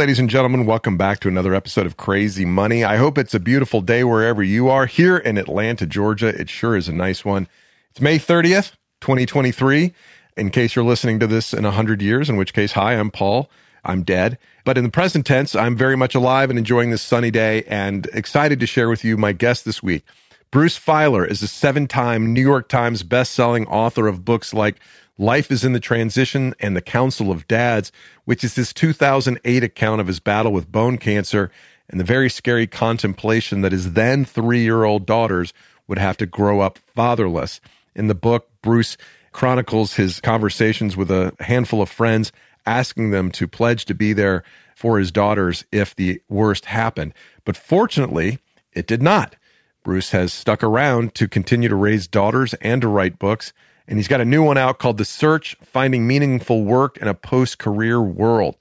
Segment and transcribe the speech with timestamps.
[0.00, 0.64] ladies and gentlemen.
[0.64, 2.84] Welcome back to another episode of Crazy Money.
[2.84, 4.86] I hope it's a beautiful day wherever you are.
[4.86, 7.46] Here in Atlanta, Georgia, it sure is a nice one.
[7.90, 9.92] It's May 30th, 2023.
[10.38, 13.50] In case you're listening to this in 100 years, in which case, hi, I'm Paul.
[13.84, 14.38] I'm dead.
[14.64, 18.06] But in the present tense, I'm very much alive and enjoying this sunny day and
[18.14, 20.02] excited to share with you my guest this week.
[20.50, 24.80] Bruce Feiler is a seven time New York Times best-selling author of books like
[25.20, 27.92] Life is in the Transition and The Council of Dads,
[28.24, 31.50] which is his 2008 account of his battle with bone cancer
[31.90, 35.52] and the very scary contemplation that his then three year old daughters
[35.88, 37.60] would have to grow up fatherless.
[37.94, 38.96] In the book, Bruce
[39.32, 42.32] chronicles his conversations with a handful of friends,
[42.64, 44.42] asking them to pledge to be there
[44.74, 47.12] for his daughters if the worst happened.
[47.44, 48.38] But fortunately,
[48.72, 49.36] it did not.
[49.84, 53.52] Bruce has stuck around to continue to raise daughters and to write books
[53.90, 57.14] and he's got a new one out called The Search Finding Meaningful Work in a
[57.14, 58.56] Post Career World.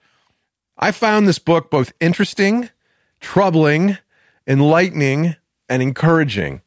[0.76, 2.72] I found this book both interesting,
[3.20, 4.00] troubling,
[4.48, 5.36] enlightening,
[5.70, 6.64] and encouraging.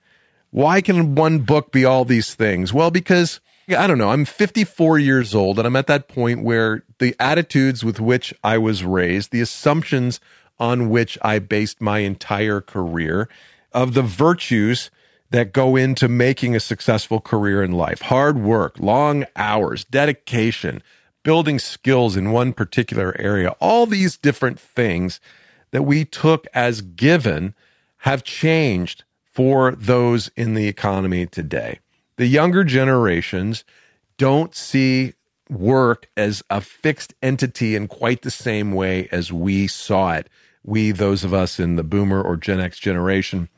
[0.50, 2.72] Why can one book be all these things?
[2.72, 6.84] Well, because I don't know, I'm 54 years old and I'm at that point where
[7.00, 10.20] the attitudes with which I was raised, the assumptions
[10.60, 13.28] on which I based my entire career,
[13.72, 14.92] of the virtues
[15.33, 20.83] that go into making a successful career in life hard work, long hours, dedication,
[21.22, 25.20] building skills in one particular area, all these different things
[25.70, 27.55] that we took as given
[27.98, 31.78] have changed for those in the economy today.
[32.16, 33.64] The younger generations
[34.19, 35.14] don't see
[35.48, 40.28] work as a fixed entity in quite the same way as we saw it.
[40.62, 43.48] We, those of us in the boomer or Gen X generation,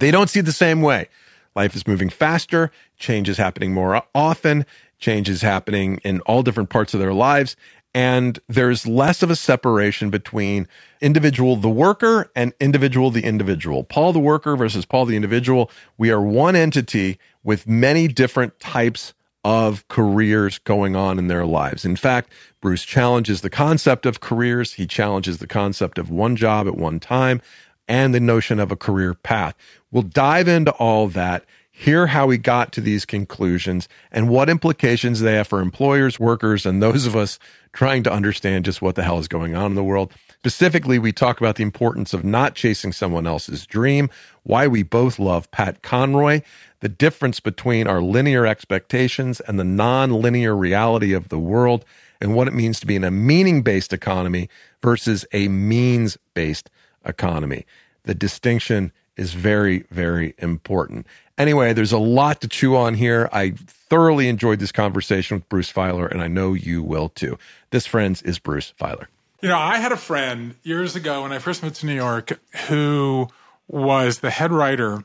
[0.00, 1.08] they don't see it the same way.
[1.54, 4.64] Life is moving faster, change is happening more often,
[4.98, 7.56] change is happening in all different parts of their lives.
[7.94, 10.68] And there's less of a separation between
[11.00, 13.82] individual the worker and individual the individual.
[13.82, 15.70] Paul the worker versus Paul the individual.
[15.96, 21.84] We are one entity with many different types of careers going on in their lives.
[21.84, 24.74] In fact, Bruce challenges the concept of careers.
[24.74, 27.40] He challenges the concept of one job at one time
[27.88, 29.54] and the notion of a career path.
[29.90, 35.20] We'll dive into all that, hear how we got to these conclusions, and what implications
[35.20, 37.38] they have for employers, workers, and those of us
[37.72, 40.12] trying to understand just what the hell is going on in the world.
[40.38, 44.10] Specifically, we talk about the importance of not chasing someone else's dream,
[44.42, 46.42] why we both love Pat Conroy,
[46.80, 51.84] the difference between our linear expectations and the non-linear reality of the world,
[52.20, 54.48] and what it means to be in a meaning based economy
[54.82, 56.70] versus a means based
[57.04, 57.66] economy.
[58.04, 61.06] The distinction is very, very important.
[61.36, 63.28] Anyway, there's a lot to chew on here.
[63.32, 67.38] I thoroughly enjoyed this conversation with Bruce Feiler, and I know you will too.
[67.70, 69.06] This, friends, is Bruce Feiler.
[69.40, 72.40] You know, I had a friend years ago when I first moved to New York
[72.68, 73.28] who
[73.68, 75.04] was the head writer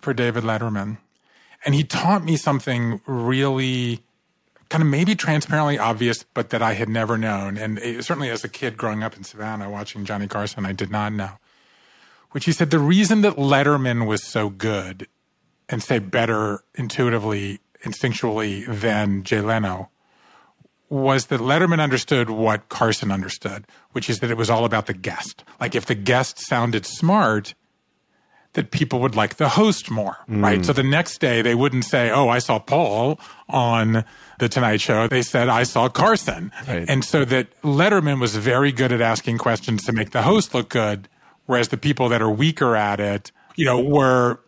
[0.00, 0.98] for David Letterman.
[1.64, 4.02] And he taught me something really
[4.72, 7.58] kind of maybe transparently obvious, but that I had never known.
[7.58, 10.90] And eh, certainly as a kid growing up in Savannah watching Johnny Carson, I did
[10.90, 11.38] not know
[12.32, 15.06] which he said the reason that Letterman was so good
[15.68, 19.90] and say better intuitively, instinctually than Jay Leno
[20.88, 24.94] was that Letterman understood what Carson understood, which is that it was all about the
[24.94, 25.44] guest.
[25.60, 27.54] Like if the guest sounded smart,
[28.54, 30.42] that people would like the host more, mm.
[30.42, 30.64] right?
[30.64, 33.18] So the next day they wouldn't say, "Oh, I saw Paul
[33.48, 34.04] on
[34.38, 36.84] the Tonight Show." They said, "I saw Carson." Right.
[36.88, 40.68] And so that Letterman was very good at asking questions to make the host look
[40.68, 41.08] good
[41.46, 44.40] Whereas the people that are weaker at it, you know, were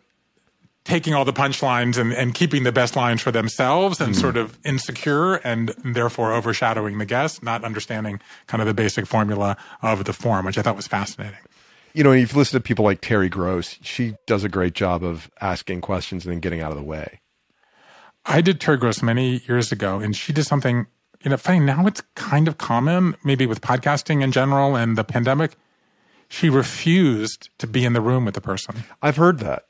[0.85, 4.19] taking all the punchlines and, and keeping the best lines for themselves and mm.
[4.19, 9.57] sort of insecure and therefore overshadowing the guest, not understanding kind of the basic formula
[9.81, 11.39] of the form, which I thought was fascinating.
[11.95, 13.79] You know, you've listened to people like Terry Gross.
[13.81, 17.21] She does a great job of asking questions and then getting out of the way.
[18.25, 20.87] I did Terry Gross many years ago, and she did something,
[21.23, 21.59] you know, funny.
[21.59, 25.55] Now it's kind of common, maybe with podcasting in general and the pandemic
[26.27, 28.83] she refused to be in the room with the person.
[29.01, 29.65] I've heard that.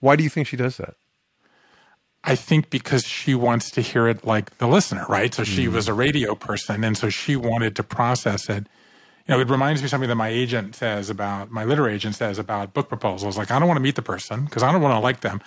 [0.00, 0.94] Why do you think she does that?
[2.24, 5.32] I think because she wants to hear it like the listener, right?
[5.32, 5.72] So she mm.
[5.72, 8.66] was a radio person, and so she wanted to process it.
[9.28, 12.14] You know, it reminds me of something that my agent says about my literary agent
[12.14, 13.36] says about book proposals.
[13.36, 15.40] Like, I don't want to meet the person because I don't want to like them.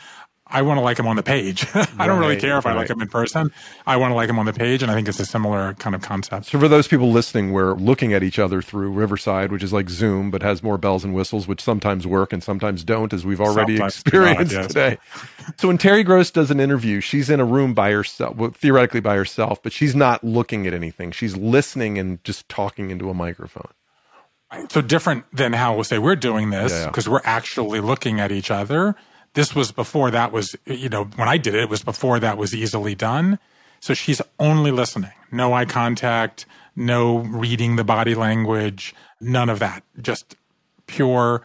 [0.51, 1.65] I want to like him on the page.
[1.73, 2.73] I right, don't really care if right.
[2.73, 3.51] I like him in person.
[3.85, 5.95] I want to like him on the page, and I think it's a similar kind
[5.95, 6.47] of concept.
[6.47, 9.89] So, for those people listening, we're looking at each other through Riverside, which is like
[9.89, 13.41] Zoom, but has more bells and whistles, which sometimes work and sometimes don't, as we've
[13.41, 14.67] already sometimes experienced not, yes.
[14.67, 14.97] today.
[15.57, 19.01] so, when Terry Gross does an interview, she's in a room by herself, well, theoretically
[19.01, 21.11] by herself, but she's not looking at anything.
[21.11, 23.69] She's listening and just talking into a microphone.
[24.69, 26.87] So different than how we'll say we're doing this yeah.
[26.87, 28.95] because we're actually looking at each other.
[29.33, 32.37] This was before that was, you know, when I did it, it was before that
[32.37, 33.39] was easily done.
[33.79, 36.45] So she's only listening, no eye contact,
[36.75, 39.83] no reading the body language, none of that.
[40.01, 40.35] Just
[40.87, 41.41] pure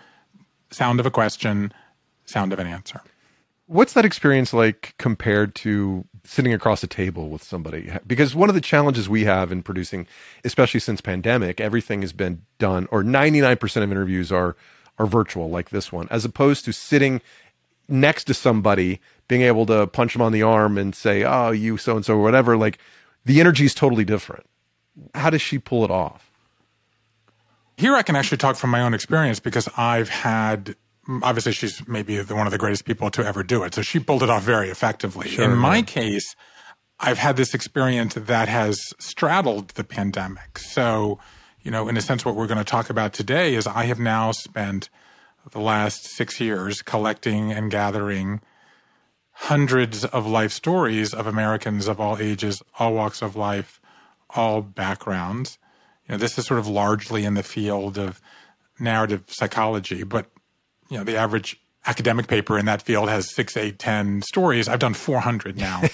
[0.70, 1.72] sound of a question,
[2.24, 3.00] sound of an answer.
[3.66, 7.90] What's that experience like compared to sitting across a table with somebody?
[8.06, 10.06] Because one of the challenges we have in producing,
[10.44, 14.56] especially since pandemic, everything has been done, or 99% of interviews are
[14.98, 17.20] are virtual, like this one, as opposed to sitting
[17.88, 21.76] next to somebody, being able to punch them on the arm and say, "Oh, you
[21.76, 22.56] so and so," or whatever.
[22.56, 22.78] Like
[23.24, 24.46] the energy is totally different.
[25.14, 26.30] How does she pull it off?
[27.76, 30.76] Here I can actually talk from my own experience because I've had
[31.22, 33.74] obviously she's maybe the, one of the greatest people to ever do it.
[33.74, 35.28] So she pulled it off very effectively.
[35.28, 36.34] Sure, In my case,
[37.00, 40.58] I've had this experience that has straddled the pandemic.
[40.58, 41.18] So,
[41.62, 43.98] you know, in a sense, what we're going to talk about today is I have
[43.98, 44.88] now spent
[45.54, 48.40] the last six years collecting and gathering
[49.30, 53.80] hundreds of life stories of Americans of all ages, all walks of life,
[54.30, 55.58] all backgrounds.
[56.06, 58.20] You know, this is sort of largely in the field of
[58.78, 60.26] narrative psychology, but
[60.90, 61.56] you know, the average
[61.86, 64.68] academic paper in that field has six, eight, ten stories.
[64.68, 65.82] I've done 400 now.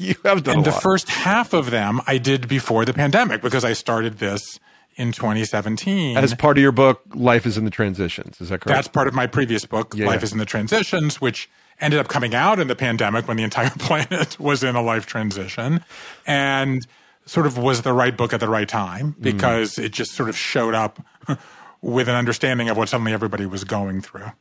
[0.00, 0.82] You have done and the lot.
[0.82, 4.60] first half of them I did before the pandemic because I started this
[4.98, 6.16] in 2017.
[6.16, 8.40] As part of your book, Life is in the Transitions.
[8.40, 8.76] Is that correct?
[8.76, 10.24] That's part of my previous book, Yeah, Life yeah.
[10.24, 11.48] is in the Transitions, which
[11.80, 15.06] ended up coming out in the pandemic when the entire planet was in a life
[15.06, 15.82] transition
[16.26, 16.86] and
[17.24, 19.22] sort of was the right book at the right time Mm.
[19.22, 20.98] because it just sort of showed up
[21.80, 24.32] with an understanding of what suddenly everybody was going through.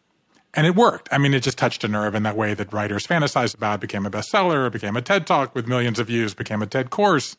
[0.55, 1.07] And it worked.
[1.11, 4.07] I mean, it just touched a nerve in that way that writers fantasized about, became
[4.07, 7.37] a bestseller, became a TED Talk with millions of views, became a TED course,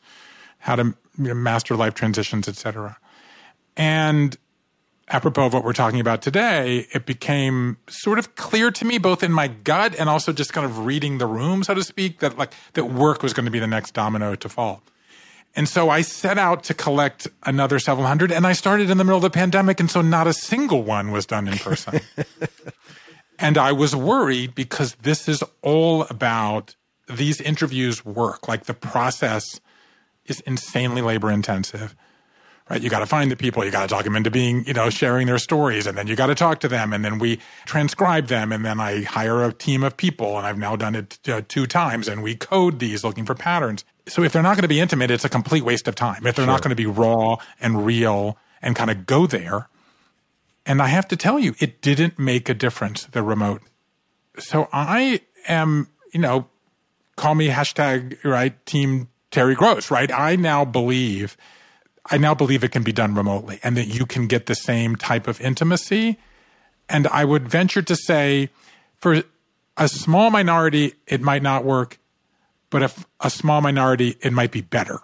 [0.59, 2.97] how to master life transitions, etc.
[3.77, 4.37] And
[5.09, 9.23] apropos of what we're talking about today, it became sort of clear to me, both
[9.23, 12.37] in my gut and also just kind of reading the room, so to speak, that
[12.37, 14.83] like that work was going to be the next domino to fall.
[15.55, 19.03] And so I set out to collect another several hundred, and I started in the
[19.03, 22.01] middle of the pandemic, and so not a single one was done in person.
[23.39, 26.75] and I was worried because this is all about
[27.07, 28.47] these interviews work.
[28.47, 29.59] Like the process
[30.25, 31.95] is insanely labor intensive
[32.69, 32.81] right?
[32.81, 33.65] You got to find the people.
[33.65, 35.87] You got to talk them into being, you know, sharing their stories.
[35.87, 36.93] And then you got to talk to them.
[36.93, 38.51] And then we transcribe them.
[38.51, 40.37] And then I hire a team of people.
[40.37, 42.07] And I've now done it uh, two times.
[42.07, 43.83] And we code these looking for patterns.
[44.07, 46.25] So if they're not going to be intimate, it's a complete waste of time.
[46.25, 49.67] If they're not going to be raw and real and kind of go there.
[50.65, 53.63] And I have to tell you, it didn't make a difference, the remote.
[54.37, 56.47] So I am, you know,
[57.15, 60.11] call me hashtag, right, team Terry Gross, right?
[60.11, 61.37] I now believe
[62.11, 64.95] I now believe it can be done remotely and that you can get the same
[64.95, 66.17] type of intimacy.
[66.87, 68.49] And I would venture to say
[68.97, 69.23] for
[69.77, 71.99] a small minority, it might not work,
[72.69, 75.01] but if a small minority, it might be better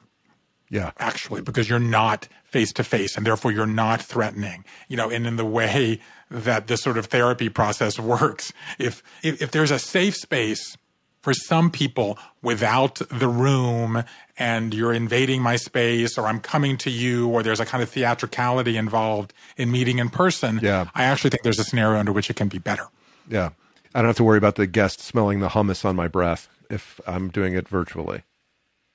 [0.70, 0.92] yeah.
[1.00, 5.28] actually because you're not face to face and therefore you're not threatening you know and
[5.28, 6.00] in the way
[6.30, 10.78] that this sort of therapy process works if if, if there's a safe space
[11.26, 14.04] for some people without the room
[14.38, 17.90] and you're invading my space or I'm coming to you or there's a kind of
[17.90, 20.86] theatricality involved in meeting in person Yeah.
[20.94, 22.86] I actually think there's a scenario under which it can be better
[23.28, 23.50] Yeah.
[23.96, 27.02] I don't have to worry about the guest smelling the hummus on my breath if
[27.08, 28.22] I'm doing it virtually.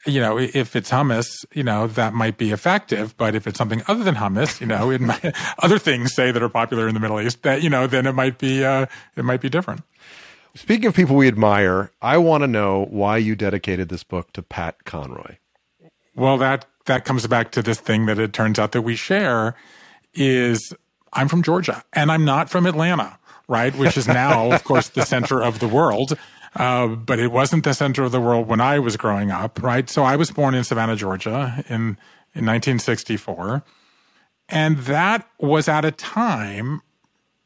[0.06, 3.14] you know, if it's hummus, you know, that might be effective.
[3.16, 6.48] But if it's something other than hummus, you know, might, other things say that are
[6.48, 9.40] popular in the Middle East that, you know, then it might be, uh, it might
[9.42, 9.82] be different.
[10.54, 14.42] Speaking of people we admire, I want to know why you dedicated this book to
[14.42, 15.36] Pat Conroy.
[16.14, 19.54] Well, that, that comes back to this thing that it turns out that we share
[20.12, 20.74] is
[21.12, 23.74] I'm from Georgia and I'm not from Atlanta, right?
[23.76, 26.18] Which is now, of course, the center of the world.
[26.56, 29.88] Uh, but it wasn't the center of the world when I was growing up, right?
[29.88, 31.96] So I was born in Savannah, Georgia in,
[32.34, 33.62] in 1964.
[34.48, 36.82] And that was at a time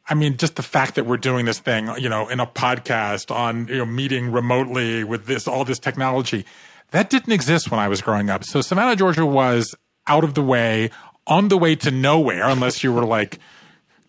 [0.07, 3.35] I mean, just the fact that we're doing this thing, you know, in a podcast
[3.35, 6.45] on, you know, meeting remotely with this, all this technology,
[6.91, 8.45] that didn't exist when I was growing up.
[8.45, 9.75] So Savannah, Georgia was
[10.07, 10.91] out of the way,
[11.27, 13.39] on the way to nowhere, unless you were like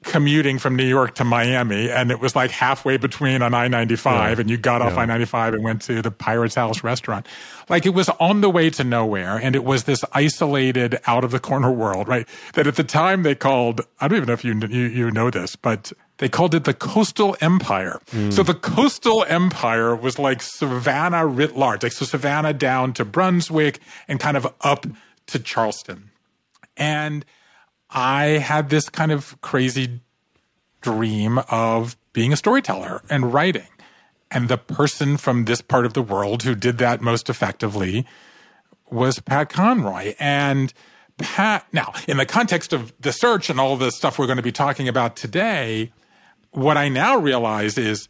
[0.05, 1.89] commuting from New York to Miami.
[1.89, 5.55] And it was like halfway between on I 95 and you got off I 95
[5.55, 7.27] and went to the Pirate's House restaurant.
[7.69, 9.37] Like it was on the way to nowhere.
[9.37, 12.27] And it was this isolated, out of the corner world, right?
[12.53, 15.29] That at the time they called, I don't even know if you, you, you know
[15.29, 17.99] this, but they called it the coastal empire.
[18.11, 18.31] Mm.
[18.31, 23.79] So the coastal empire was like Savannah writ large, like so Savannah down to Brunswick
[24.07, 24.85] and kind of up
[25.27, 26.11] to Charleston.
[26.77, 27.25] And
[27.95, 30.01] I had this kind of crazy
[30.81, 33.67] dream of being a storyteller and writing.
[34.29, 38.05] And the person from this part of the world who did that most effectively
[38.91, 40.13] was Pat Conroy.
[40.19, 40.73] And
[41.17, 44.43] Pat, now, in the context of the search and all the stuff we're going to
[44.43, 45.93] be talking about today,
[46.51, 48.09] what I now realize is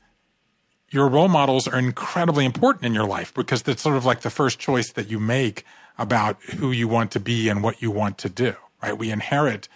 [0.89, 4.32] your role models are incredibly important in your life because that's sort of like the
[4.32, 5.63] first choice that you make
[5.98, 8.98] about who you want to be and what you want to do, right?
[8.98, 9.68] We inherit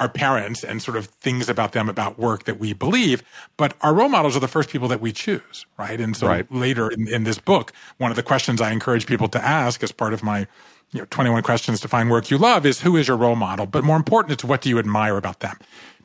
[0.00, 3.22] our parents and sort of things about them about work that we believe,
[3.56, 6.00] but our role models are the first people that we choose, right?
[6.00, 6.50] And so right.
[6.52, 9.92] later in, in this book, one of the questions I encourage people to ask as
[9.92, 10.48] part of my
[10.90, 13.66] you know, 21 questions to find work you love is who is your role model?
[13.66, 15.56] But more important, it's what do you admire about them?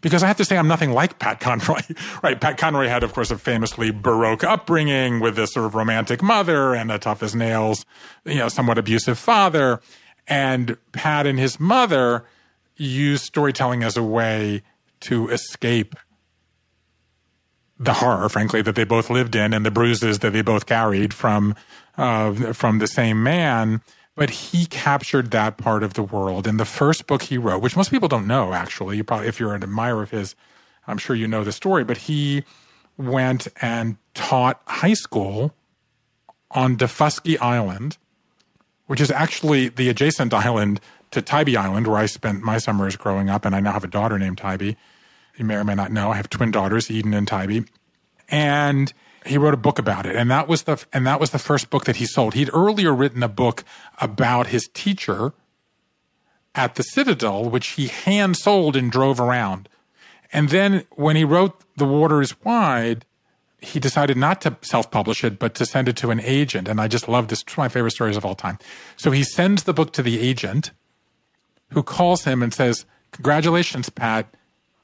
[0.02, 1.82] Because I have to say, I'm nothing like Pat Conroy,
[2.24, 2.40] right?
[2.40, 6.74] Pat Conroy had, of course, a famously Baroque upbringing with this sort of romantic mother
[6.74, 7.86] and a tough as nails,
[8.26, 9.82] you know, somewhat abusive father.
[10.30, 12.24] And Pat and his mother
[12.78, 14.62] used storytelling as a way
[15.02, 15.96] to escape
[17.78, 21.14] the horror, frankly, that they both lived in and the bruises that they both carried
[21.14, 21.56] from
[21.98, 23.82] uh, from the same man
[24.20, 26.46] but he captured that part of the world.
[26.46, 29.40] In the first book he wrote, which most people don't know, actually, you probably, if
[29.40, 30.36] you're an admirer of his,
[30.88, 32.44] I'm sure you know the story, but he
[32.98, 35.54] went and taught high school
[36.52, 37.98] on Daufuskie Island,
[38.90, 40.82] which is actually the adjacent island
[41.12, 43.88] to Tybee Island, where I spent my summers growing up, and I now have a
[43.88, 44.74] daughter named Tybee.
[45.38, 47.62] You may or may not know I have twin daughters, Eden and Tybee.
[48.30, 48.92] And
[49.28, 51.70] he wrote a book about it and that was the and that was the first
[51.70, 53.66] book that he sold he'd earlier written a book
[54.00, 55.34] about his teacher
[56.56, 59.68] at the citadel which he hand sold and drove around
[60.32, 63.06] and then when he wrote the water is wide
[63.62, 66.88] he decided not to self-publish it but to send it to an agent and i
[66.88, 67.42] just love this.
[67.42, 68.58] It's my favorite stories of all time
[68.98, 70.72] so he sends the book to the agent
[71.72, 74.28] who calls him and says congratulations pat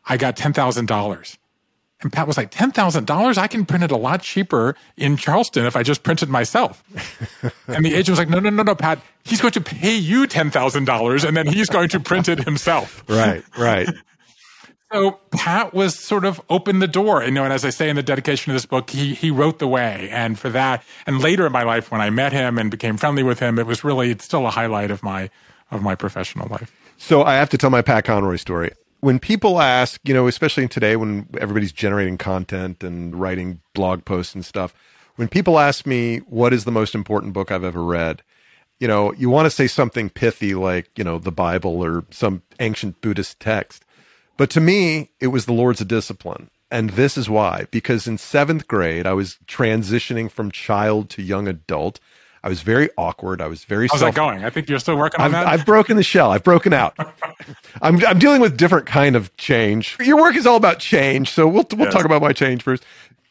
[0.05, 1.37] i got $10000
[2.01, 3.37] and Pat was like, $10,000?
[3.37, 6.83] I can print it a lot cheaper in Charleston if I just print it myself.
[7.67, 10.27] and the agent was like, no, no, no, no, Pat, he's going to pay you
[10.27, 13.03] $10,000 and then he's going to print it himself.
[13.07, 13.87] Right, right.
[14.95, 17.97] So Pat was sort of opened the door, you know, and as I say in
[17.97, 20.07] the dedication of this book, he he wrote the way.
[20.09, 23.21] And for that, and later in my life, when I met him and became friendly
[23.21, 25.29] with him, it was really it's still a highlight of my
[25.69, 26.73] of my professional life.
[26.97, 28.71] So I have to tell my Pat Conroy story
[29.01, 34.33] when people ask, you know, especially today when everybody's generating content and writing blog posts
[34.33, 34.73] and stuff,
[35.17, 38.23] when people ask me what is the most important book I've ever read,
[38.79, 42.43] you know, you want to say something pithy like, you know, the Bible or some
[42.61, 43.84] ancient Buddhist text.
[44.37, 46.49] But to me, it was The Lords Discipline.
[46.71, 51.47] And this is why, because in seventh grade, I was transitioning from child to young
[51.47, 51.99] adult.
[52.43, 53.39] I was very awkward.
[53.39, 53.87] I was very.
[53.87, 54.43] How's self- that going?
[54.43, 55.47] I think you're still working on I've, that.
[55.47, 56.31] I've broken the shell.
[56.31, 56.95] I've broken out.
[57.81, 59.95] I'm I'm dealing with different kind of change.
[59.99, 61.93] Your work is all about change, so we'll we'll yes.
[61.93, 62.83] talk about my change first.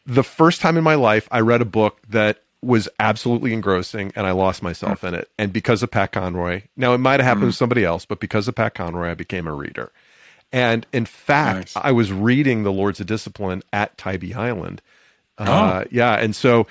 [0.05, 4.25] The first time in my life, I read a book that was absolutely engrossing, and
[4.25, 5.09] I lost myself mm.
[5.09, 5.29] in it.
[5.37, 7.51] And because of Pat Conroy, now it might have happened mm.
[7.51, 9.91] to somebody else, but because of Pat Conroy, I became a reader.
[10.55, 11.85] And in fact, nice.
[11.85, 14.81] I was reading The Lords of Discipline at Tybee Island.
[15.37, 15.51] Uh, oh.
[15.51, 16.65] Uh, yeah, and so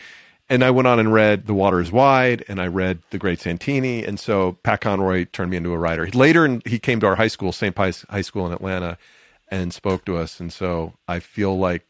[0.48, 3.40] and I went on and read The Water is Wide and I read The Great
[3.40, 4.04] Santini.
[4.04, 6.06] And so Pat Conroy turned me into a writer.
[6.08, 7.74] Later, he came to our high school, St.
[7.74, 8.98] Pius High School in Atlanta,
[9.48, 10.40] and spoke to us.
[10.40, 11.86] And so I feel like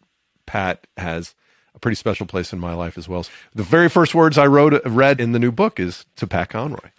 [0.47, 1.35] Pat has
[1.75, 3.25] a pretty special place in my life as well.
[3.55, 6.91] The very first words I wrote, read in the new book is to Pat Conroy.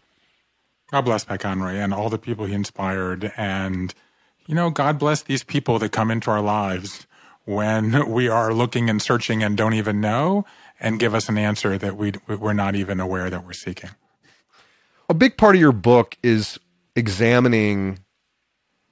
[0.91, 3.31] God bless Pat Conroy and all the people he inspired.
[3.37, 3.93] And,
[4.47, 7.07] you know, God bless these people that come into our lives
[7.45, 10.45] when we are looking and searching and don't even know
[10.79, 13.91] and give us an answer that we we're not even aware that we're seeking.
[15.07, 16.59] A big part of your book is
[16.95, 17.99] examining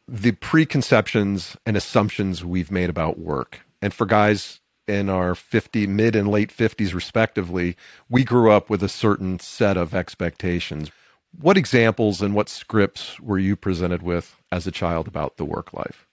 [0.07, 3.62] the preconceptions and assumptions we've made about work.
[3.81, 7.75] And for guys in our 50 mid and late 50s respectively,
[8.10, 10.91] we grew up with a certain set of expectations.
[11.40, 15.74] What examples and what scripts were you presented with as a child about the work
[15.74, 16.08] life?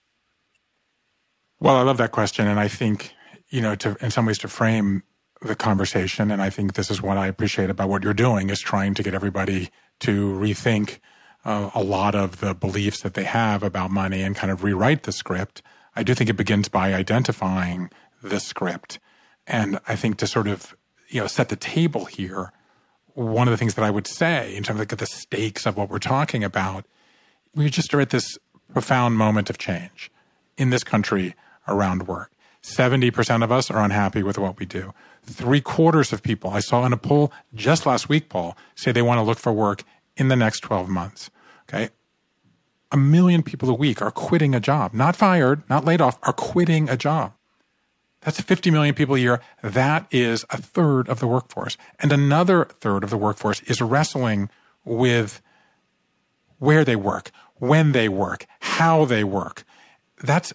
[1.59, 3.13] Well, I love that question and I think,
[3.49, 5.03] you know, to in some ways to frame
[5.41, 6.31] the conversation.
[6.31, 9.03] And I think this is what I appreciate about what you're doing is trying to
[9.03, 9.69] get everybody
[10.01, 10.99] to rethink
[11.43, 15.03] uh, a lot of the beliefs that they have about money and kind of rewrite
[15.03, 15.61] the script.
[15.95, 17.89] I do think it begins by identifying
[18.21, 18.99] the script.
[19.47, 20.75] And I think to sort of,
[21.09, 22.51] you know, set the table here,
[23.13, 25.77] one of the things that I would say in terms of like the stakes of
[25.77, 26.85] what we're talking about,
[27.55, 28.37] we just are at this
[28.73, 30.11] profound moment of change
[30.57, 31.35] in this country
[31.67, 32.31] around work.
[32.63, 34.93] 70% of us are unhappy with what we do.
[35.23, 39.01] Three quarters of people I saw in a poll just last week, Paul, say they
[39.01, 39.83] want to look for work
[40.15, 41.29] in the next 12 months.
[41.67, 41.89] Okay.
[42.91, 46.33] a million people a week are quitting a job, not fired, not laid off, are
[46.33, 47.33] quitting a job.
[48.21, 49.41] That's 50 million people a year.
[49.63, 51.77] That is a third of the workforce.
[51.99, 54.49] And another third of the workforce is wrestling
[54.85, 55.41] with
[56.59, 59.63] where they work, when they work, how they work.
[60.21, 60.53] That's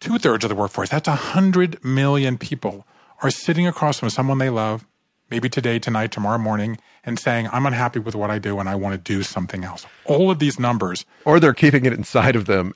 [0.00, 0.90] two thirds of the workforce.
[0.90, 2.86] That's 100 million people
[3.22, 4.86] are sitting across from someone they love,
[5.30, 8.76] maybe today, tonight, tomorrow morning, and saying, I'm unhappy with what I do and I
[8.76, 9.86] want to do something else.
[10.04, 11.04] All of these numbers.
[11.24, 12.74] Or they're keeping it inside of them.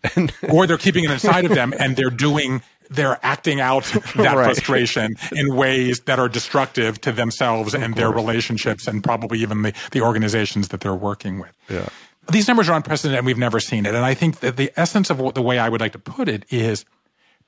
[0.50, 2.62] or they're keeping it inside of them and they're doing,
[2.94, 3.84] they're acting out
[4.16, 4.44] that right.
[4.44, 9.72] frustration in ways that are destructive to themselves and their relationships and probably even the,
[9.92, 11.52] the organizations that they're working with.
[11.68, 11.88] Yeah.
[12.30, 13.94] These numbers are unprecedented and we've never seen it.
[13.94, 16.28] And I think that the essence of what, the way I would like to put
[16.28, 16.84] it is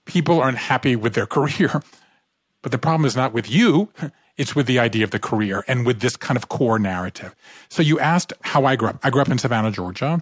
[0.05, 1.83] people aren't happy with their career.
[2.63, 3.91] But the problem is not with you.
[4.37, 7.37] It's with the idea of the career and with this kind of core narrative.
[7.69, 8.99] So you asked how I grew up.
[9.05, 10.21] I grew up in Savannah, Georgia.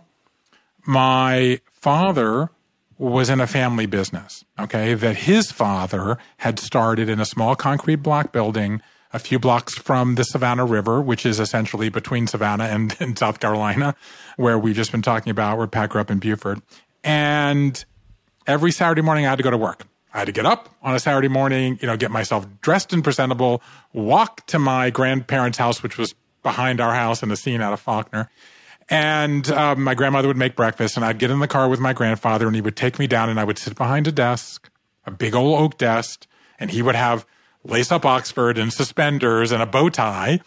[0.85, 2.51] My father
[2.99, 7.97] was in a family business, okay, that his father had started in a small concrete
[7.97, 8.81] block building
[9.13, 13.41] a few blocks from the Savannah River, which is essentially between Savannah and, and South
[13.41, 13.95] Carolina,
[14.37, 16.61] where we've just been talking about, where Pat grew up in Beaufort.
[17.05, 17.85] And
[18.47, 19.87] every Saturday morning I had to go to work.
[20.15, 23.03] I had to get up on a Saturday morning, you know, get myself dressed and
[23.03, 23.63] presentable,
[23.95, 27.81] walk to my grandparents' house, which was behind our house in the scene out of
[27.81, 28.31] Faulkner.
[28.93, 31.95] And um, my grandmother would make breakfast, and I'd get in the car with my
[31.95, 34.69] grandfather, and he would take me down, and I would sit behind a desk,
[35.07, 36.27] a big old oak desk,
[36.61, 37.25] and he would have
[37.65, 40.41] lace up Oxford and suspenders and a bow tie.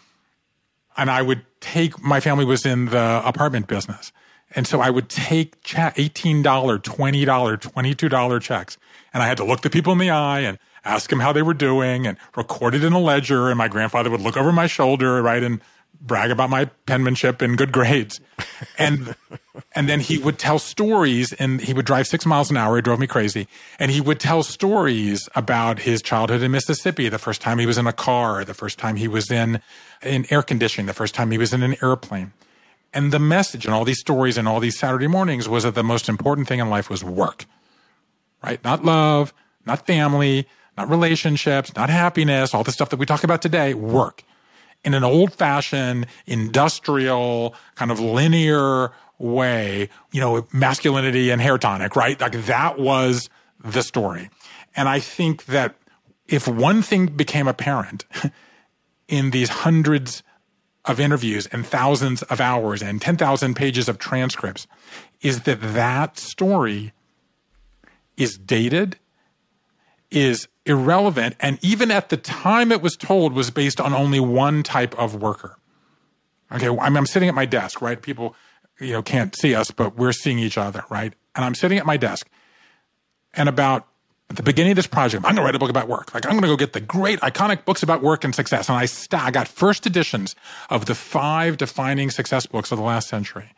[0.96, 4.12] And I would take, my family was in the apartment business.
[4.54, 8.78] And so I would take $18, $20, $22 checks.
[9.12, 11.42] And I had to look the people in the eye and ask them how they
[11.42, 13.48] were doing and record it in a ledger.
[13.48, 15.60] And my grandfather would look over my shoulder, right, and
[16.00, 18.20] brag about my penmanship and good grades.
[18.78, 19.14] And
[19.74, 22.78] and then he would tell stories and he would drive six miles an hour.
[22.78, 23.48] It drove me crazy.
[23.78, 27.78] And he would tell stories about his childhood in Mississippi, the first time he was
[27.78, 29.60] in a car, the first time he was in
[30.02, 32.32] in air conditioning, the first time he was in an airplane.
[32.92, 35.82] And the message and all these stories and all these Saturday mornings was that the
[35.82, 37.44] most important thing in life was work,
[38.42, 38.62] right?
[38.64, 39.34] Not love,
[39.66, 40.46] not family,
[40.78, 44.22] not relationships, not happiness, all the stuff that we talk about today, work.
[44.84, 51.96] In an old fashioned, industrial, kind of linear way, you know, masculinity and hair tonic,
[51.96, 52.20] right?
[52.20, 53.28] Like that was
[53.64, 54.30] the story.
[54.76, 55.74] And I think that
[56.28, 58.04] if one thing became apparent
[59.08, 60.22] in these hundreds
[60.84, 64.66] of interviews and thousands of hours and 10,000 pages of transcripts
[65.20, 66.92] is that that story
[68.16, 68.96] is dated,
[70.10, 74.62] is irrelevant, and even at the time it was told was based on only one
[74.62, 75.56] type of worker.
[76.52, 78.00] Okay, I'm, I'm sitting at my desk, right?
[78.00, 78.34] People,
[78.78, 81.14] you know, can't see us, but we're seeing each other, right?
[81.34, 82.28] And I'm sitting at my desk,
[83.34, 83.86] and about
[84.28, 86.12] at the beginning of this project, I'm going to write a book about work.
[86.12, 88.68] Like I'm going to go get the great iconic books about work and success.
[88.68, 90.34] And I, st- I got first editions
[90.68, 93.52] of the five defining success books of the last century.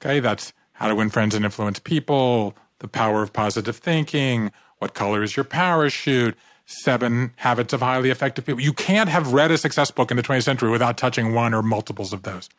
[0.00, 0.20] Okay.
[0.20, 4.52] That's how to win friends and influence people, the power of positive thinking,
[4.84, 8.60] what color is your parachute, seven habits of highly effective people.
[8.60, 11.62] You can't have read a success book in the 20th century without touching one or
[11.62, 12.50] multiples of those.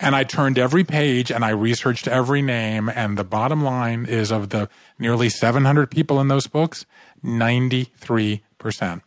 [0.00, 2.88] And I turned every page and I researched every name.
[2.88, 6.86] And the bottom line is of the nearly 700 people in those books,
[7.22, 9.02] 93%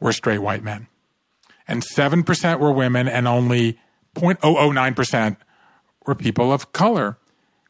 [0.00, 0.86] were straight white men.
[1.68, 3.78] And 7% were women and only
[4.14, 5.36] 0.009%
[6.06, 7.18] were people of color.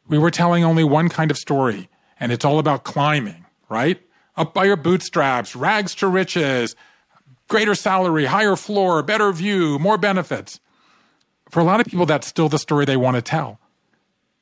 [0.07, 1.89] We were telling only one kind of story,
[2.21, 4.01] and it's all about climbing, right?
[4.37, 6.77] Up by your bootstraps, rags to riches,
[7.49, 10.61] greater salary, higher floor, better view, more benefits
[11.51, 13.61] for a lot of people, that's still the story they want to tell.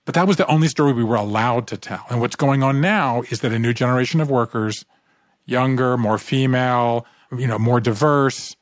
[0.04, 2.04] But that was the only story we were allowed to tell.
[2.10, 4.84] And what's going on now is that a new generation of workers,
[5.46, 7.06] younger, more female,
[7.36, 8.56] you know, more diverse,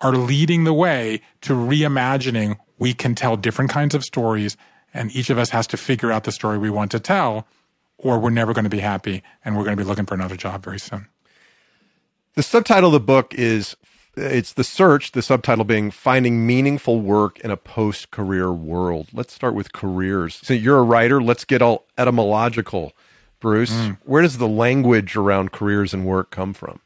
[0.00, 4.56] are leading the way to reimagining we can tell different kinds of stories
[4.94, 7.46] and each of us has to figure out the story we want to tell
[7.98, 10.36] or we're never going to be happy and we're going to be looking for another
[10.36, 11.08] job very soon.
[12.34, 13.76] The subtitle of the book is
[14.16, 19.08] it's the search, the subtitle being Finding Meaningful Work in a Post Career World.
[19.12, 20.40] Let's start with careers.
[20.42, 21.22] So you're a writer.
[21.22, 22.92] Let's get all etymological.
[23.40, 23.98] Bruce, mm.
[24.04, 26.80] where does the language around careers and work come from?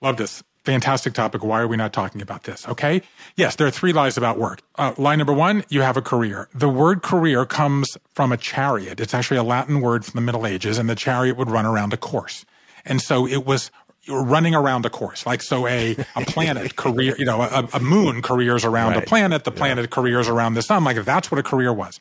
[0.00, 0.42] Love this.
[0.66, 1.44] Fantastic topic.
[1.44, 2.66] Why are we not talking about this?
[2.68, 3.00] Okay.
[3.36, 4.62] Yes, there are three lies about work.
[4.74, 6.48] Uh, lie number one, you have a career.
[6.52, 8.98] The word career comes from a chariot.
[8.98, 11.92] It's actually a Latin word from the Middle Ages, and the chariot would run around
[11.92, 12.44] a course.
[12.84, 13.70] And so it was
[14.08, 15.24] running around a course.
[15.24, 19.02] Like, so a, a planet career, you know, a, a moon careers around right.
[19.02, 19.94] a planet, the planet yeah.
[19.94, 20.84] careers around the sun.
[20.84, 22.00] Like, that's what a career was.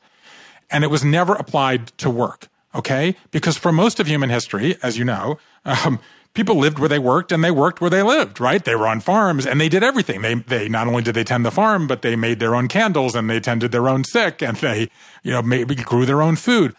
[0.69, 2.47] and it was never applied to work.
[2.73, 3.15] Okay.
[3.31, 5.99] Because for most of human history, as you know, um,
[6.35, 8.63] people lived where they worked and they worked where they lived, right?
[8.63, 10.21] They were on farms and they did everything.
[10.21, 13.15] They, they not only did they tend the farm, but they made their own candles
[13.15, 14.89] and they tended their own sick and they,
[15.23, 16.75] you know, maybe grew their own food.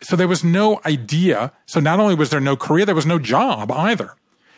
[0.00, 1.52] So there was no idea.
[1.66, 4.14] So not only was there no career, there was no job either.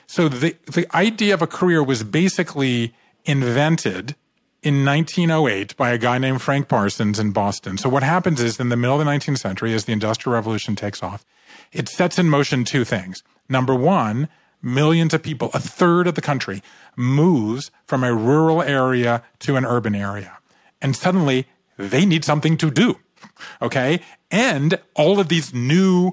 [0.06, 4.16] So the, the idea of a career was basically invented
[4.62, 7.78] in 1908 by a guy named Frank Parsons in Boston.
[7.78, 10.74] So what happens is in the middle of the 19th century, as the Industrial Revolution
[10.74, 11.24] takes off,
[11.72, 13.22] it sets in motion two things.
[13.48, 14.28] Number one,
[14.62, 16.62] millions of people, a third of the country,
[16.96, 20.38] moves from a rural area to an urban area.
[20.82, 22.98] And suddenly they need something to do.
[23.62, 24.00] Okay.
[24.30, 26.12] And all of these new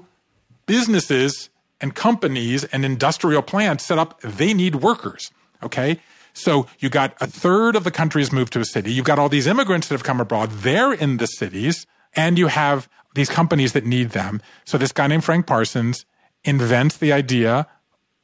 [0.66, 5.30] businesses and companies and industrial plants set up, they need workers.
[5.62, 6.00] Okay.
[6.32, 8.92] So you got a third of the country has moved to a city.
[8.92, 10.50] You've got all these immigrants that have come abroad.
[10.50, 14.42] They're in the cities and you have these companies that need them.
[14.64, 16.04] So this guy named Frank Parsons
[16.44, 17.66] invents the idea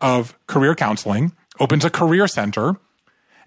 [0.00, 2.76] of career counseling, opens a career center,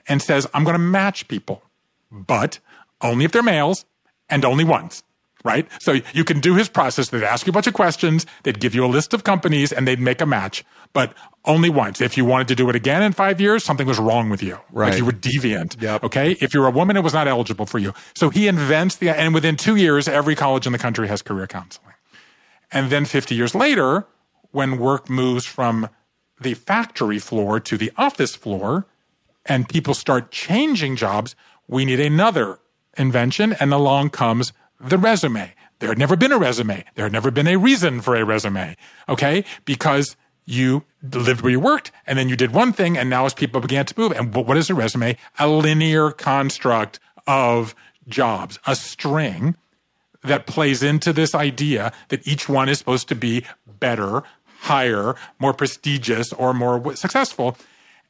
[0.08, 1.64] and says, I'm going to match people,
[2.12, 2.60] but
[3.02, 3.86] only if they're males
[4.30, 5.04] and only once.
[5.46, 5.68] Right?
[5.82, 7.10] So you can do his process.
[7.10, 8.26] They'd ask you a bunch of questions.
[8.44, 12.00] They'd give you a list of companies and they'd make a match, but only once.
[12.00, 14.58] If you wanted to do it again in five years, something was wrong with you.
[14.72, 14.92] Right.
[14.92, 15.82] Like you were deviant.
[15.82, 16.06] Yep.
[16.06, 16.38] Okay.
[16.40, 17.94] If you're a woman, it was not eligible for you.
[18.16, 21.46] So he invents the, and within two years, every college in the country has career
[21.46, 21.94] counseling.
[22.72, 24.08] And then 50 years later,
[24.54, 25.90] when work moves from
[26.40, 28.86] the factory floor to the office floor
[29.46, 31.36] and people start changing jobs,
[31.68, 32.60] we need another
[32.96, 33.54] invention.
[33.60, 35.54] And along comes the resume.
[35.80, 36.86] There had never been a resume.
[36.96, 38.78] There had never been a reason for a resume.
[39.10, 39.44] Okay.
[39.66, 42.98] Because you lived where you worked and then you did one thing.
[42.98, 45.18] And now as people began to move, and what is a resume?
[45.40, 47.74] A linear construct of
[48.08, 49.56] jobs, a string
[50.24, 54.24] that plays into this idea that each one is supposed to be better,
[54.64, 57.58] higher, more prestigious, or more successful.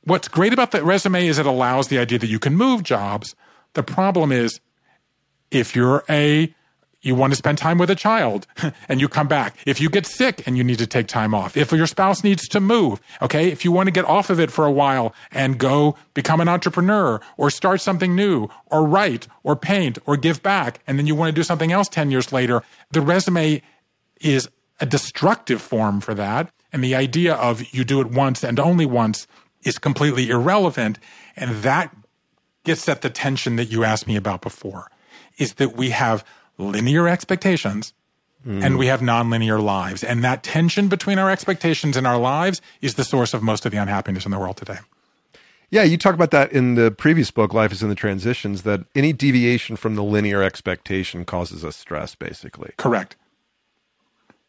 [0.03, 3.35] What's great about the resume is it allows the idea that you can move jobs.
[3.73, 4.59] The problem is
[5.49, 6.53] if you're a
[7.01, 8.47] you want to spend time with a child
[8.87, 9.57] and you come back.
[9.65, 11.57] If you get sick and you need to take time off.
[11.57, 13.01] If your spouse needs to move.
[13.21, 13.51] Okay.
[13.51, 16.47] If you want to get off of it for a while and go become an
[16.47, 20.79] entrepreneur or start something new or write or paint or give back.
[20.87, 22.63] And then you want to do something else 10 years later.
[22.91, 23.61] The resume
[24.21, 24.47] is
[24.83, 26.51] a destructive form for that.
[26.73, 29.27] And the idea of you do it once and only once
[29.63, 30.99] is completely irrelevant.
[31.37, 31.95] And that
[32.65, 34.91] gets at the tension that you asked me about before
[35.37, 36.25] is that we have
[36.57, 37.93] linear expectations
[38.45, 38.61] mm.
[38.61, 40.03] and we have nonlinear lives.
[40.03, 43.71] And that tension between our expectations and our lives is the source of most of
[43.71, 44.79] the unhappiness in the world today.
[45.69, 48.81] Yeah, you talk about that in the previous book, Life is in the Transitions, that
[48.95, 52.73] any deviation from the linear expectation causes us stress, basically.
[52.77, 53.15] Correct.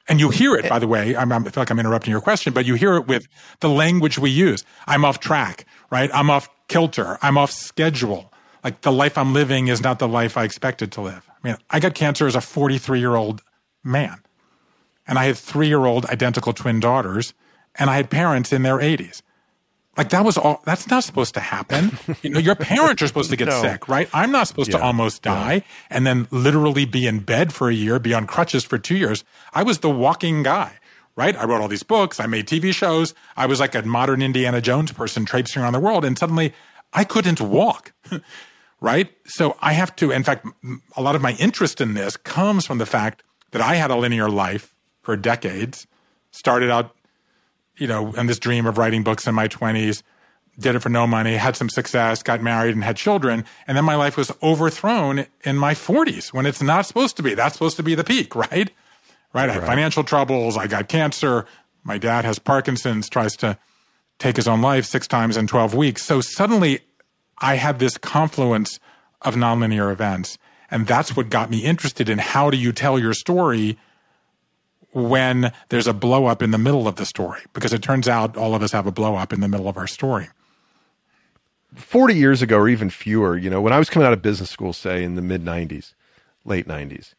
[0.09, 0.69] And you hear it, eh.
[0.69, 1.17] by the way.
[1.17, 3.27] I'm, I feel like I'm interrupting your question, but you hear it with
[3.61, 4.64] the language we use.
[4.87, 6.11] I'm off track, right?
[6.12, 7.19] I'm off kilter.
[7.23, 8.33] I'm off schedule.
[8.62, 11.29] Like the life I'm living is not the life I expected to live.
[11.29, 13.43] I mean, I got cancer as a 43 year old
[13.83, 14.21] man,
[15.07, 17.35] and I had three year old identical twin daughters,
[17.75, 19.23] and I had parents in their 80s.
[19.96, 20.62] Like that was all.
[20.64, 21.98] That's not supposed to happen.
[22.22, 23.61] You know, your parents are supposed to get no.
[23.61, 24.09] sick, right?
[24.14, 24.78] I'm not supposed yeah.
[24.78, 25.61] to almost die yeah.
[25.90, 29.24] and then literally be in bed for a year, be on crutches for two years.
[29.52, 30.72] I was the walking guy,
[31.16, 31.37] right?
[31.37, 32.20] I wrote all these books.
[32.20, 33.14] I made TV shows.
[33.37, 36.54] I was like a modern Indiana Jones person traipsing around the world, and suddenly
[36.92, 37.92] I couldn't walk.
[38.80, 39.11] right?
[39.24, 40.46] So I have to, in fact,
[40.96, 43.96] a lot of my interest in this comes from the fact that I had a
[43.96, 45.87] linear life for decades,
[46.33, 46.94] started out,
[47.77, 50.03] you know, and this dream of writing books in my 20s,
[50.59, 53.45] did it for no money, had some success, got married and had children.
[53.67, 57.35] And then my life was overthrown in my 40s when it's not supposed to be.
[57.35, 58.71] That's supposed to be the peak, right?
[59.33, 59.51] Right.
[59.51, 60.57] I had financial troubles.
[60.57, 61.45] I got cancer.
[61.83, 63.59] My dad has Parkinson's, tries to
[64.19, 66.03] take his own life six times in 12 weeks.
[66.03, 66.81] So suddenly
[67.39, 68.79] I had this confluence
[69.23, 70.39] of nonlinear events.
[70.71, 73.77] And that's what got me interested in how do you tell your story
[74.94, 77.40] when there's a blow up in the middle of the story?
[77.52, 79.76] Because it turns out all of us have a blow up in the middle of
[79.76, 80.28] our story.
[81.74, 84.50] 40 years ago, or even fewer, you know, when I was coming out of business
[84.50, 85.94] school, say in the mid 90s,
[86.44, 87.14] late 90s,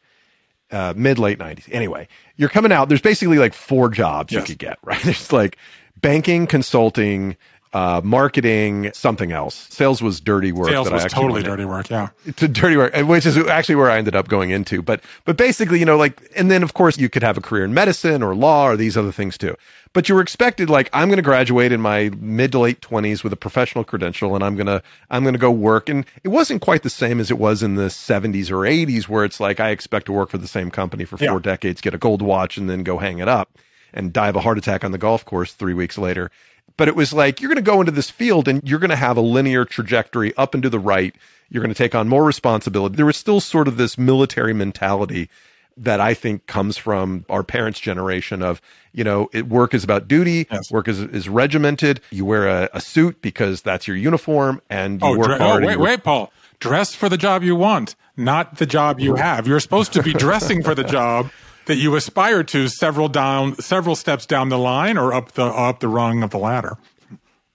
[0.71, 1.67] uh, mid late 90s.
[1.71, 2.07] Anyway,
[2.37, 4.41] you're coming out, there's basically like four jobs yes.
[4.41, 5.01] you could get, right?
[5.03, 5.57] There's like
[6.01, 7.35] banking, consulting,
[7.75, 9.67] uh, marketing, something else.
[9.69, 10.69] Sales was dirty work.
[10.69, 11.89] Sales that I was totally dirty work.
[11.89, 12.07] Yeah.
[12.37, 14.81] to dirty work, which is actually where I ended up going into.
[14.81, 17.65] But but basically, you know, like, and then of course you could have a career
[17.65, 19.55] in medicine or law or these other things too.
[19.91, 23.23] But you were expected, like, I'm going to graduate in my mid to late twenties
[23.23, 25.89] with a professional credential, and I'm gonna I'm gonna go work.
[25.89, 29.23] And it wasn't quite the same as it was in the 70s or 80s, where
[29.25, 31.39] it's like I expect to work for the same company for four Yeah.
[31.39, 33.57] decades, get a gold watch, and then go hang it up
[33.93, 36.29] and die of a heart attack on the golf course three weeks later.
[36.77, 38.95] But it was like, you're going to go into this field and you're going to
[38.97, 41.15] have a linear trajectory up and to the right.
[41.49, 42.95] You're going to take on more responsibility.
[42.95, 45.29] There was still sort of this military mentality
[45.77, 48.61] that I think comes from our parents' generation of,
[48.93, 50.71] you know, it, work is about duty, Yes.
[50.71, 52.01] work is, is regimented.
[52.11, 55.39] You wear a, a suit because that's your uniform and you Oh, work dre- oh,
[55.49, 55.63] hard.
[55.63, 56.31] oh wait, wait, Paul.
[56.59, 59.45] Dress for the job you want, not the job you have.
[59.47, 61.29] You're supposed to be dressing for the job
[61.65, 65.79] that you aspire to several down, several steps down the line or up the up
[65.79, 66.77] the rung of the ladder.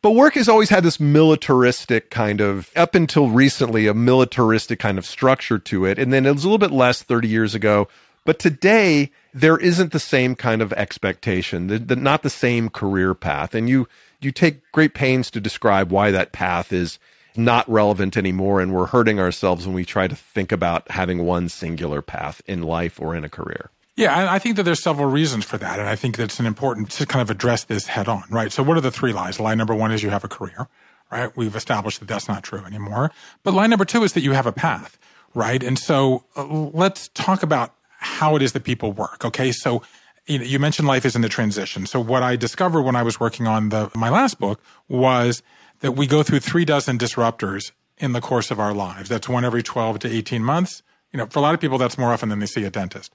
[0.02, 4.96] But work has always had this militaristic kind of, up until recently, a militaristic kind
[4.96, 5.98] of structure to it.
[5.98, 7.86] And then it was a little bit less 30 years ago.
[8.24, 13.14] But today, there isn't the same kind of expectation, the, the, not the same career
[13.14, 13.54] path.
[13.54, 13.88] And you,
[14.20, 16.98] you take great pains to describe why that path is
[17.36, 18.60] not relevant anymore.
[18.60, 22.62] And we're hurting ourselves when we try to think about having one singular path in
[22.62, 23.70] life or in a career.
[23.96, 26.90] Yeah, I think that there's several reasons for that, and I think that's an important
[26.92, 28.52] to kind of address this head on, right?
[28.52, 29.40] So, what are the three lies?
[29.40, 30.68] Lie number one is you have a career,
[31.10, 31.36] right?
[31.36, 33.10] We've established that that's not true anymore.
[33.42, 34.98] But lie number two is that you have a path,
[35.34, 35.62] right?
[35.62, 39.24] And so, uh, let's talk about how it is that people work.
[39.24, 39.82] Okay, so
[40.26, 41.84] you, know, you mentioned life is in the transition.
[41.84, 45.42] So, what I discovered when I was working on the my last book was
[45.80, 49.08] that we go through three dozen disruptors in the course of our lives.
[49.08, 50.82] That's one every 12 to 18 months.
[51.12, 53.12] You know, for a lot of people, that's more often than they see a dentist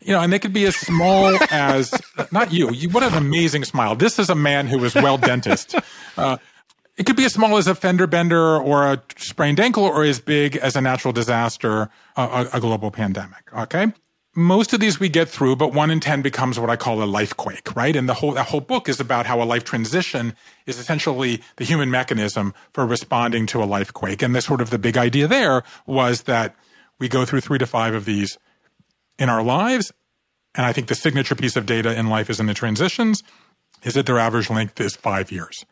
[0.00, 1.92] you know, and they could be as small as
[2.30, 2.70] not you.
[2.70, 2.88] you.
[2.90, 3.94] What an amazing smile!
[3.94, 5.74] This is a man who is well dentist.
[6.16, 6.36] Uh,
[6.96, 10.20] it could be as small as a fender bender or a sprained ankle, or as
[10.20, 13.52] big as a natural disaster, a, a, a global pandemic.
[13.52, 13.92] Okay.
[14.36, 17.04] Most of these we get through, but one in 10 becomes what I call a
[17.04, 17.94] life quake, right?
[17.94, 20.34] And the whole, that whole book is about how a life transition
[20.66, 24.22] is essentially the human mechanism for responding to a life quake.
[24.22, 26.56] And the sort of the big idea there was that
[26.98, 28.38] we go through three to five of these
[29.18, 29.92] in our lives.
[30.54, 33.22] And I think the signature piece of data in life is in the transitions
[33.82, 35.64] is that their average length is five years.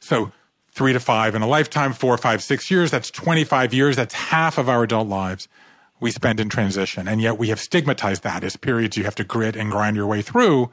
[0.00, 0.32] So
[0.72, 3.96] three to five in a lifetime, four, five, six years, that's 25 years.
[3.96, 5.48] That's half of our adult lives
[6.00, 7.06] we spend in transition.
[7.06, 10.06] And yet we have stigmatized that as periods you have to grit and grind your
[10.06, 10.70] way through.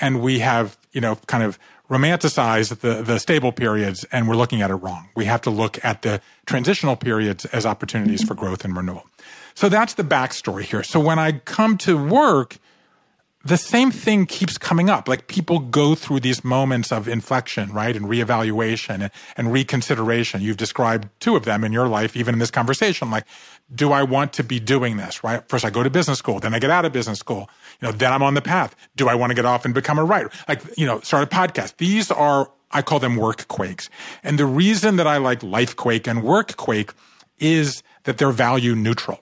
[0.00, 1.58] And we have, you know, kind of
[1.90, 5.08] romanticized the, the stable periods and we're looking at it wrong.
[5.14, 9.06] We have to look at the transitional periods as opportunities for growth and renewal.
[9.56, 10.82] So that's the backstory here.
[10.82, 12.58] So when I come to work,
[13.42, 15.08] the same thing keeps coming up.
[15.08, 17.96] Like people go through these moments of inflection, right?
[17.96, 20.42] And reevaluation and, and reconsideration.
[20.42, 23.10] You've described two of them in your life, even in this conversation.
[23.10, 23.24] Like,
[23.74, 25.48] do I want to be doing this, right?
[25.48, 27.48] First I go to business school, then I get out of business school.
[27.80, 28.76] You know, then I'm on the path.
[28.94, 30.30] Do I want to get off and become a writer?
[30.48, 31.78] Like, you know, start a podcast.
[31.78, 33.88] These are, I call them work quakes.
[34.22, 36.92] And the reason that I like life quake and work quake
[37.38, 39.20] is that they're value neutral.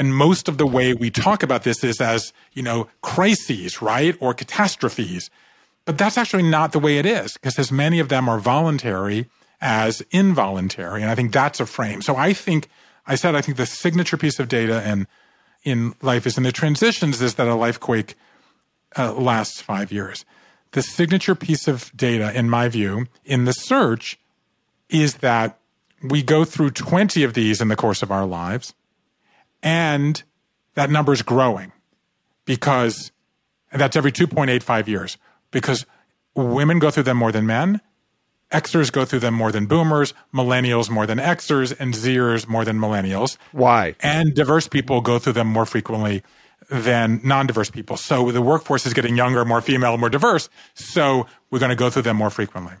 [0.00, 4.16] And most of the way we talk about this is as, you know, crises, right?
[4.18, 5.28] Or catastrophes.
[5.84, 9.28] But that's actually not the way it is because as many of them are voluntary
[9.60, 11.02] as involuntary.
[11.02, 12.00] And I think that's a frame.
[12.00, 12.70] So I think,
[13.06, 15.06] I said, I think the signature piece of data and
[15.64, 18.14] in life is in the transitions is that a life quake
[18.96, 20.24] uh, lasts five years.
[20.72, 24.18] The signature piece of data, in my view, in the search
[24.88, 25.58] is that
[26.02, 28.72] we go through 20 of these in the course of our lives
[29.62, 30.22] and
[30.74, 31.72] that number is growing
[32.44, 33.12] because
[33.72, 35.16] and that's every 2.85 years
[35.50, 35.86] because
[36.34, 37.80] women go through them more than men
[38.52, 42.78] xers go through them more than boomers millennials more than xers and zers more than
[42.78, 43.94] millennials Why?
[44.00, 46.22] and diverse people go through them more frequently
[46.70, 51.58] than non-diverse people so the workforce is getting younger more female more diverse so we're
[51.58, 52.74] going to go through them more frequently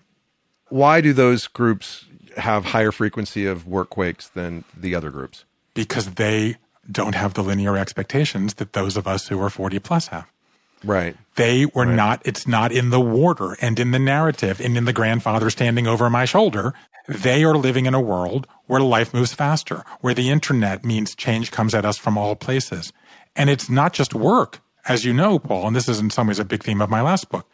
[0.68, 2.04] Why do those groups
[2.36, 5.44] have higher frequency of work quakes than the other groups?
[5.74, 6.56] because they
[6.90, 10.26] don't have the linear expectations that those of us who are 40 plus have
[10.84, 11.16] Right.
[11.36, 14.92] They were not, it's not in the water and in the narrative and in the
[14.92, 16.74] grandfather standing over my shoulder.
[17.08, 21.50] They are living in a world where life moves faster, where the internet means change
[21.50, 22.92] comes at us from all places.
[23.36, 26.38] And it's not just work, as you know, Paul, and this is in some ways
[26.38, 27.46] a big theme of my last book.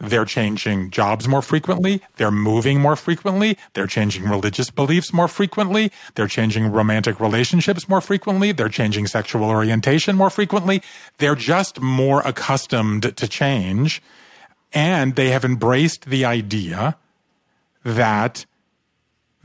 [0.00, 2.02] They're changing jobs more frequently.
[2.16, 3.56] They're moving more frequently.
[3.74, 5.92] They're changing religious beliefs more frequently.
[6.14, 8.52] They're changing romantic relationships more frequently.
[8.52, 10.82] They're changing sexual orientation more frequently.
[11.18, 14.02] They're just more accustomed to change.
[14.72, 16.96] And they have embraced the idea
[17.84, 18.46] that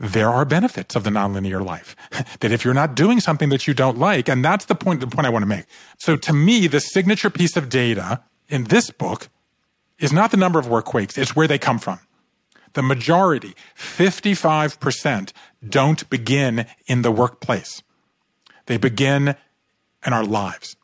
[0.00, 1.94] there are benefits of the nonlinear life.
[2.40, 5.06] that if you're not doing something that you don't like, and that's the point, the
[5.06, 5.66] point I want to make.
[5.98, 9.28] So to me, the signature piece of data in this book
[10.00, 12.00] is not the number of work quakes, it's where they come from.
[12.72, 15.32] The majority, 55%,
[15.68, 17.82] don't begin in the workplace.
[18.66, 19.36] They begin
[20.06, 20.76] in our lives.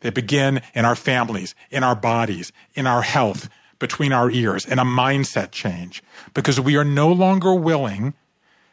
[0.00, 4.78] They begin in our families, in our bodies, in our health, between our ears, in
[4.78, 6.02] a mindset change.
[6.34, 8.14] Because we are no longer willing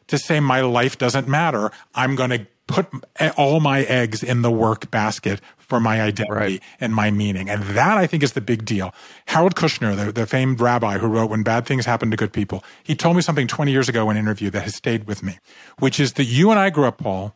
[0.08, 1.72] to say, my life doesn't matter.
[1.96, 2.88] I'm going to put
[3.36, 6.64] all my eggs in the work basket for my identity right.
[6.82, 7.50] and my meaning.
[7.50, 8.94] And that I think is the big deal.
[9.28, 12.64] Harold Kushner, the, the famed rabbi who wrote When Bad Things Happen to Good People,
[12.84, 15.38] he told me something 20 years ago in an interview that has stayed with me,
[15.78, 17.36] which is that you and I grew up, Paul,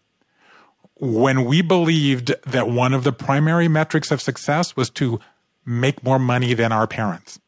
[0.96, 5.20] when we believed that one of the primary metrics of success was to
[5.66, 7.40] make more money than our parents.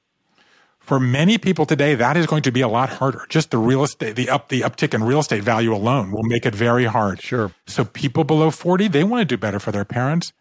[0.79, 3.25] For many people today, that is going to be a lot harder.
[3.27, 6.45] Just the real estate, the up, the uptick in real estate value alone will make
[6.45, 7.19] it very hard.
[7.21, 7.51] Sure.
[7.65, 10.31] So people below 40, they want to do better for their parents,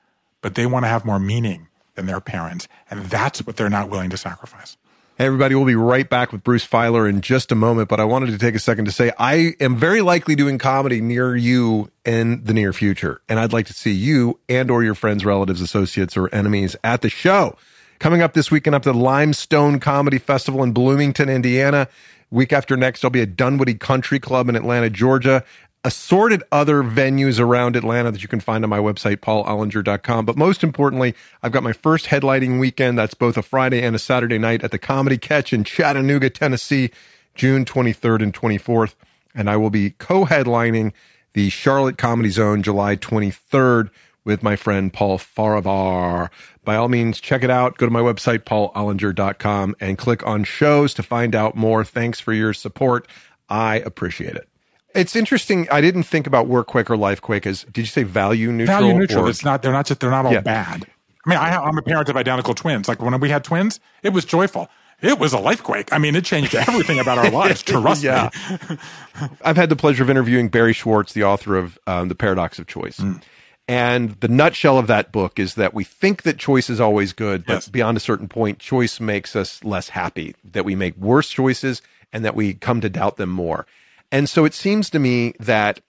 [0.44, 2.68] but they want to have more meaning than their parents.
[2.90, 4.76] And that's what they're not willing to sacrifice.
[5.16, 8.04] Hey, everybody, we'll be right back with Bruce Feiler in just a moment, but I
[8.04, 11.90] wanted to take a second to say I am very likely doing comedy near you
[12.04, 13.22] in the near future.
[13.26, 17.00] And I'd like to see you and or your friends, relatives, associates, or enemies at
[17.00, 17.57] the show.
[17.98, 21.88] Coming up this weekend up to the Limestone Comedy Festival in Bloomington, Indiana.
[22.30, 25.42] Week after next, I'll be at Dunwoody Country Club in Atlanta, Georgia.
[25.86, 30.24] Assorted other venues around Atlanta that you can find on my website, paulollinger.com.
[30.24, 32.98] But most importantly, I've got my first headlining weekend.
[32.98, 36.90] That's both a Friday and a Saturday night at the Comedy Catch in Chattanooga, Tennessee,
[37.34, 38.94] June 23rd and 24th.
[39.34, 40.92] And I will be co headlining
[41.34, 43.90] the Charlotte Comedy Zone July 23rd
[44.24, 46.30] with my friend Paul Farivar.
[46.64, 47.76] By all means, check it out.
[47.76, 51.84] Go to my website, paulollinger.com, and click on shows to find out more.
[51.84, 53.06] Thanks for your support.
[53.50, 54.48] I appreciate it.
[54.94, 55.68] It's interesting.
[55.70, 58.78] I didn't think about work quake or life quake as did you say value neutral?
[58.78, 59.26] Value neutral.
[59.26, 59.62] Or, it's not.
[59.62, 60.00] They're not just.
[60.00, 60.40] They're not all yeah.
[60.40, 60.87] bad.
[61.26, 62.87] I mean, I, I'm a parent of identical twins.
[62.87, 64.68] Like when we had twins, it was joyful
[65.02, 65.92] it was a life quake.
[65.92, 67.62] I mean, it changed everything about our lives.
[67.64, 68.30] Trust yeah.
[68.70, 68.78] me.
[69.42, 72.66] I've had the pleasure of interviewing Barry Schwartz, the author of um, The Paradox of
[72.66, 72.98] Choice.
[72.98, 73.22] Mm.
[73.66, 77.46] And the nutshell of that book is that we think that choice is always good,
[77.46, 77.68] but yes.
[77.68, 81.80] beyond a certain point, choice makes us less happy, that we make worse choices
[82.12, 83.66] and that we come to doubt them more.
[84.14, 85.81] And so it seems to me that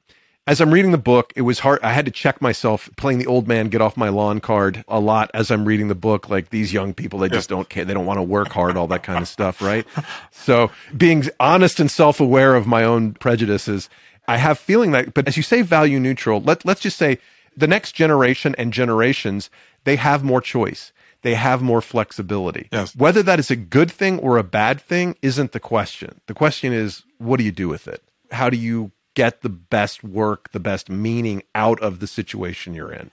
[0.47, 1.79] as I'm reading the book, it was hard.
[1.83, 4.99] I had to check myself playing the old man get off my lawn card a
[4.99, 6.27] lot as I'm reading the book.
[6.27, 7.85] Like these young people, they just don't care.
[7.85, 9.85] They don't want to work hard, all that kind of stuff, right?
[10.31, 13.89] So being honest and self aware of my own prejudices,
[14.27, 17.19] I have feeling that, but as you say, value neutral, let, let's just say
[17.55, 19.51] the next generation and generations,
[19.83, 20.91] they have more choice.
[21.21, 22.69] They have more flexibility.
[22.71, 22.95] Yes.
[22.95, 26.21] Whether that is a good thing or a bad thing isn't the question.
[26.25, 28.01] The question is, what do you do with it?
[28.31, 32.91] How do you get the best work, the best meaning out of the situation you're
[32.91, 33.11] in?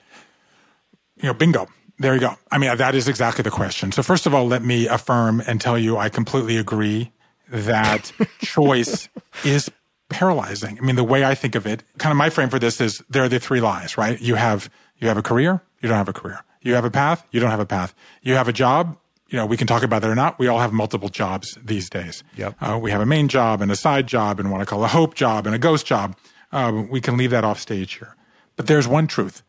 [1.17, 1.69] You know, bingo.
[1.99, 2.35] There you go.
[2.51, 3.93] I mean, that is exactly the question.
[3.93, 7.13] So, first of all, let me affirm and tell you I completely agree
[7.49, 9.09] that choice
[9.45, 9.71] is
[10.09, 10.79] paralyzing.
[10.79, 13.03] I mean, the way I think of it, kind of my frame for this is
[13.09, 14.21] there are the three lies, right?
[14.21, 16.45] You have you have a career, you don't have a career.
[16.61, 17.95] You have a path, you don't have a path.
[18.23, 18.97] You have a job,
[19.33, 20.39] you know, we can talk about that or not.
[20.39, 22.23] We all have multiple jobs these days.
[22.37, 22.55] Yep.
[22.61, 24.89] Uh, we have a main job and a side job and what I call a
[24.89, 26.15] hope job and a ghost job.
[26.53, 28.15] Uh, we can leave that off stage here.
[28.57, 29.43] But there's one truth.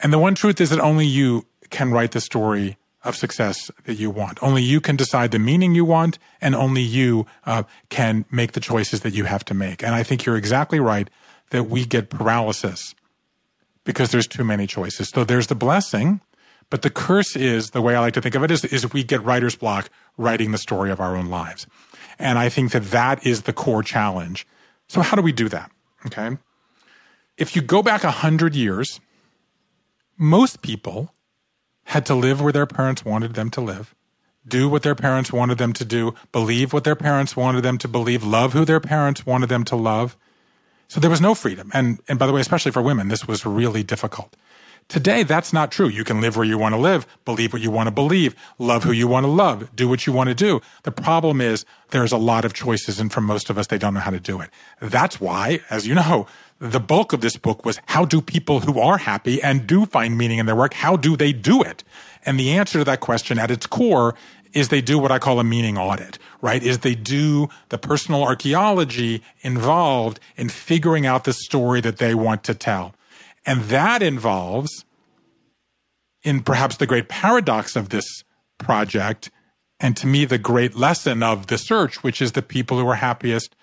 [0.00, 3.94] And the one truth is that only you can write the story of success that
[3.94, 4.42] you want.
[4.42, 8.60] Only you can decide the meaning you want, and only you uh, can make the
[8.60, 9.84] choices that you have to make.
[9.84, 11.08] And I think you're exactly right
[11.50, 12.96] that we get paralysis
[13.84, 15.08] because there's too many choices.
[15.08, 16.20] So there's the blessing,
[16.70, 19.02] but the curse is the way I like to think of it is, is we
[19.02, 21.66] get writer's block writing the story of our own lives.
[22.18, 24.46] And I think that that is the core challenge.
[24.88, 25.70] So how do we do that?
[26.06, 26.38] Okay.
[27.36, 29.00] If you go back a hundred years,
[30.16, 31.14] most people
[31.84, 33.94] had to live where their parents wanted them to live,
[34.46, 37.88] do what their parents wanted them to do, believe what their parents wanted them to
[37.88, 40.16] believe, love who their parents wanted them to love.
[40.88, 41.70] So there was no freedom.
[41.72, 44.36] And, and by the way, especially for women, this was really difficult.
[44.90, 45.86] Today, that's not true.
[45.86, 48.82] You can live where you want to live, believe what you want to believe, love
[48.82, 50.60] who you want to love, do what you want to do.
[50.82, 53.94] The problem is there's a lot of choices, and for most of us, they don't
[53.94, 54.50] know how to do it.
[54.80, 56.26] That's why, as you know,
[56.58, 60.18] the bulk of this book was how do people who are happy and do find
[60.18, 61.84] meaning in their work, how do they do it?
[62.26, 64.16] And the answer to that question at its core
[64.52, 66.60] is they do what I call a meaning audit, right?
[66.64, 72.42] Is they do the personal archaeology involved in figuring out the story that they want
[72.42, 72.92] to tell.
[73.46, 74.84] And that involves,
[76.22, 78.24] in perhaps the great paradox of this
[78.58, 79.30] project,
[79.78, 82.96] and to me, the great lesson of the search, which is the people who are
[82.96, 83.56] happiest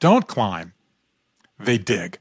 [0.00, 0.72] don't climb,
[1.60, 2.18] they dig.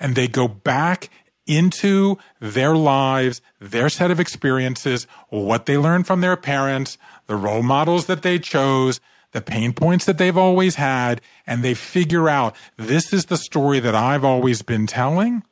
[0.00, 1.10] And they go back
[1.46, 6.96] into their lives, their set of experiences, what they learned from their parents,
[7.26, 9.00] the role models that they chose,
[9.32, 13.80] the pain points that they've always had, and they figure out this is the story
[13.80, 15.42] that I've always been telling.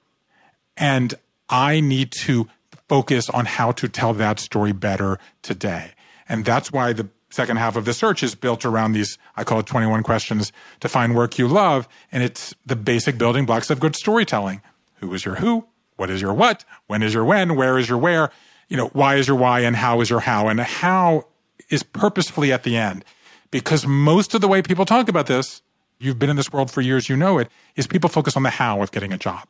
[0.77, 1.14] And
[1.49, 2.49] I need to
[2.89, 5.93] focus on how to tell that story better today.
[6.28, 9.61] And that's why the second half of the search is built around these, I call
[9.61, 11.89] it 21 questions to find work you love.
[12.12, 14.62] And it's the basic building blocks of good storytelling.
[15.01, 15.66] Who is your who?
[15.97, 16.64] What is your what?
[16.87, 17.57] When is your when?
[17.57, 18.30] Where is your where?
[18.68, 20.49] You know, why is your why and how is your how?
[20.49, 21.26] And how
[21.68, 23.05] is purposefully at the end.
[23.51, 25.62] Because most of the way people talk about this,
[25.99, 28.51] you've been in this world for years, you know it, is people focus on the
[28.51, 29.47] how of getting a job.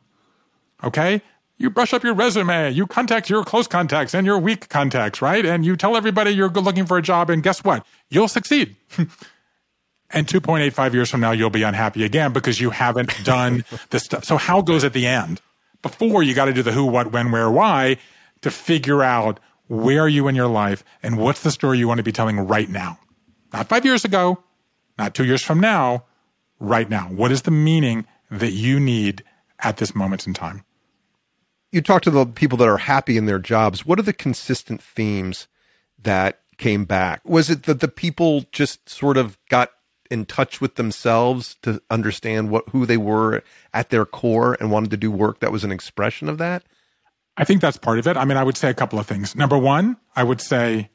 [0.83, 1.21] Okay?
[1.59, 5.43] You brush up your resume, you contact your close contacts and your weak contacts, right?
[5.43, 7.85] And you tell everybody you're looking for a job, and guess what?
[8.09, 8.75] You'll succeed.
[10.11, 14.23] and 2.85 years from now, you'll be unhappy again because you haven't done the stuff.
[14.23, 15.41] So, how goes at the end?
[15.81, 17.97] Before, you got to do the who, what, when, where, why
[18.41, 21.97] to figure out where are you in your life and what's the story you want
[21.97, 22.99] to be telling right now.
[23.53, 24.43] Not five years ago,
[24.97, 26.05] not two years from now,
[26.59, 27.07] right now.
[27.09, 29.23] What is the meaning that you need
[29.59, 30.63] at this moment in time?
[31.71, 33.85] You talk to the people that are happy in their jobs.
[33.85, 35.47] What are the consistent themes
[36.01, 37.21] that came back?
[37.27, 39.71] Was it that the people just sort of got
[40.09, 43.43] in touch with themselves to understand what who they were
[43.73, 46.63] at their core and wanted to do work that was an expression of that?
[47.35, 48.17] I think that's part of it.
[48.17, 49.35] I mean, I would say a couple of things.
[49.35, 50.89] Number one, I would say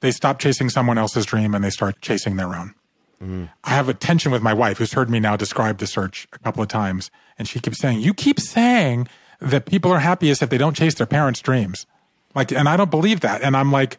[0.00, 2.74] they stop chasing someone else's dream and they start chasing their own.
[3.22, 3.48] Mm.
[3.64, 6.38] I have a tension with my wife who's heard me now describe the search a
[6.40, 7.10] couple of times.
[7.38, 9.08] And she keeps saying, You keep saying
[9.42, 11.86] that people are happiest if they don't chase their parents' dreams.
[12.34, 13.42] Like, and I don't believe that.
[13.42, 13.98] And I'm like,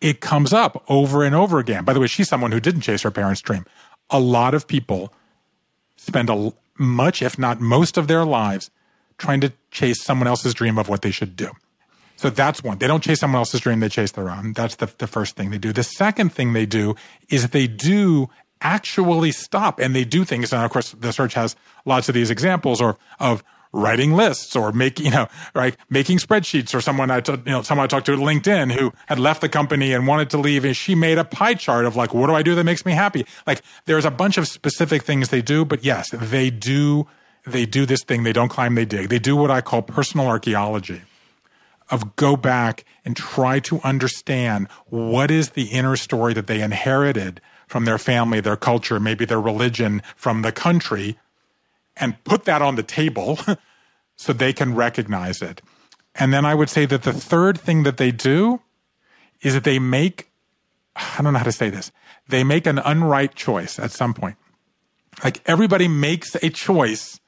[0.00, 1.84] it comes up over and over again.
[1.84, 3.64] By the way, she's someone who didn't chase her parents' dream.
[4.10, 5.12] A lot of people
[5.96, 8.70] spend a much, if not most of their lives
[9.18, 11.50] trying to chase someone else's dream of what they should do.
[12.16, 12.78] So that's one.
[12.78, 14.52] They don't chase someone else's dream, they chase their own.
[14.52, 15.72] That's the, the first thing they do.
[15.72, 16.96] The second thing they do
[17.28, 18.28] is they do
[18.60, 20.52] actually stop and they do things.
[20.52, 23.44] And of course, the search has lots of these examples or of
[23.76, 27.62] writing lists or making, you know, right, making spreadsheets or someone I, t- you know,
[27.62, 30.64] someone I talked to at LinkedIn who had left the company and wanted to leave
[30.64, 32.92] and she made a pie chart of like, what do I do that makes me
[32.92, 33.26] happy?
[33.46, 37.06] Like there's a bunch of specific things they do, but yes, they do,
[37.46, 38.22] they do this thing.
[38.22, 39.08] They don't climb, they dig.
[39.08, 41.02] They do what I call personal archaeology
[41.90, 47.40] of go back and try to understand what is the inner story that they inherited
[47.68, 51.18] from their family, their culture, maybe their religion from the country,
[51.96, 53.38] and put that on the table
[54.16, 55.62] so they can recognize it.
[56.14, 58.60] And then I would say that the third thing that they do
[59.42, 60.30] is that they make,
[60.94, 61.92] I don't know how to say this,
[62.28, 64.36] they make an unright choice at some point.
[65.22, 67.20] Like everybody makes a choice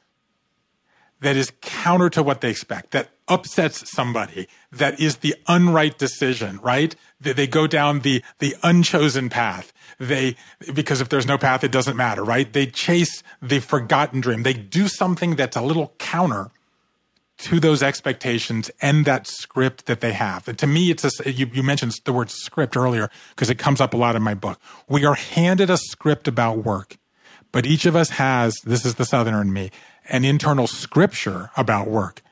[1.21, 6.59] that is counter to what they expect, that upsets somebody, that is the unright decision,
[6.63, 6.95] right?
[7.21, 9.73] They, they go down the, the unchosen path.
[9.99, 10.37] They,
[10.73, 12.53] because if there's no path, it doesn't matter, right?
[12.53, 14.45] They chase the forgotten dream.
[14.45, 16.51] They do something that's a little counter
[17.39, 20.49] to those expectations and that script that they have.
[20.49, 23.81] And to me, it's a, you, you mentioned the word script earlier because it comes
[23.81, 24.61] up a lot in my book.
[24.89, 26.97] We are handed a script about work,
[27.53, 29.71] but each of us has, this is the Southerner in me,
[30.09, 32.23] an internal scripture about work.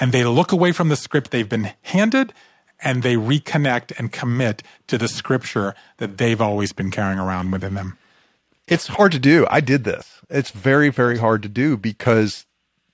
[0.00, 2.32] And they look away from the script they've been handed
[2.80, 7.74] and they reconnect and commit to the scripture that they've always been carrying around within
[7.74, 7.96] them.
[8.66, 9.46] It's hard to do.
[9.50, 10.20] I did this.
[10.30, 12.46] It's very, very hard to do because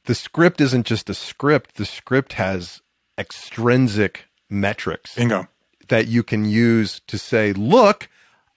[0.04, 1.76] the script isn't just a script.
[1.76, 2.82] The script has
[3.16, 5.14] extrinsic metrics.
[5.14, 5.48] Bingo.
[5.88, 8.08] That you can use to say, look,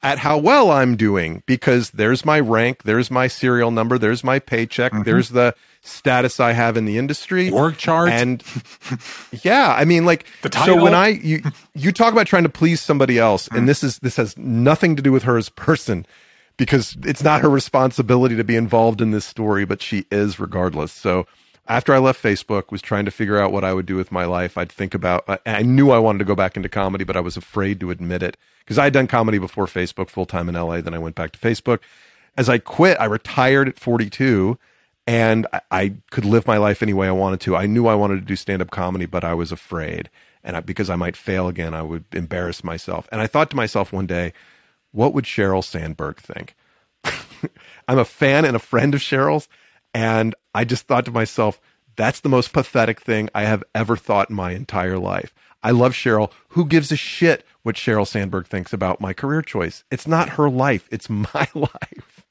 [0.04, 4.38] at how well I'm doing because there's my rank, there's my serial number, there's my
[4.38, 5.04] paycheck, mm-hmm.
[5.04, 8.44] there's the status I have in the industry, work chart, and
[9.44, 10.26] yeah, I mean, like
[10.66, 11.42] so when I you
[11.74, 13.60] you talk about trying to please somebody else, mm-hmm.
[13.60, 16.06] and this is this has nothing to do with her as a person
[16.58, 20.92] because it's not her responsibility to be involved in this story, but she is regardless.
[20.92, 21.26] So
[21.68, 24.26] after I left Facebook, was trying to figure out what I would do with my
[24.26, 24.58] life.
[24.58, 25.24] I'd think about.
[25.28, 27.92] I, I knew I wanted to go back into comedy, but I was afraid to
[27.92, 30.82] admit it because I had done comedy before Facebook full time in LA.
[30.82, 31.80] Then I went back to Facebook.
[32.36, 34.58] As I quit, I retired at 42
[35.06, 37.56] and I, I could live my life any way I wanted to.
[37.56, 40.10] I knew I wanted to do stand up comedy, but I was afraid.
[40.44, 43.08] And I, because I might fail again, I would embarrass myself.
[43.12, 44.34] And I thought to myself one day,
[44.92, 46.56] what would Sheryl Sandberg think?
[47.88, 49.48] I'm a fan and a friend of Sheryl's.
[49.94, 51.60] And I just thought to myself,
[51.96, 55.34] that's the most pathetic thing I have ever thought in my entire life.
[55.62, 56.32] I love Sheryl.
[56.50, 59.84] Who gives a shit what Sheryl Sandberg thinks about my career choice?
[59.92, 62.26] It's not her life, it's my life.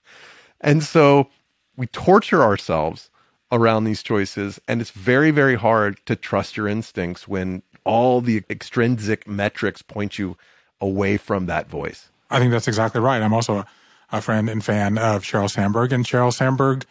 [0.60, 1.28] And so
[1.76, 3.10] we torture ourselves
[3.50, 4.60] around these choices.
[4.66, 10.18] And it's very, very hard to trust your instincts when all the extrinsic metrics point
[10.18, 10.36] you
[10.80, 12.08] away from that voice.
[12.30, 13.22] I think that's exactly right.
[13.22, 13.64] I'm also
[14.10, 15.92] a, friend and fan of Sheryl Sandberg.
[15.92, 16.84] And Sheryl Sandberg,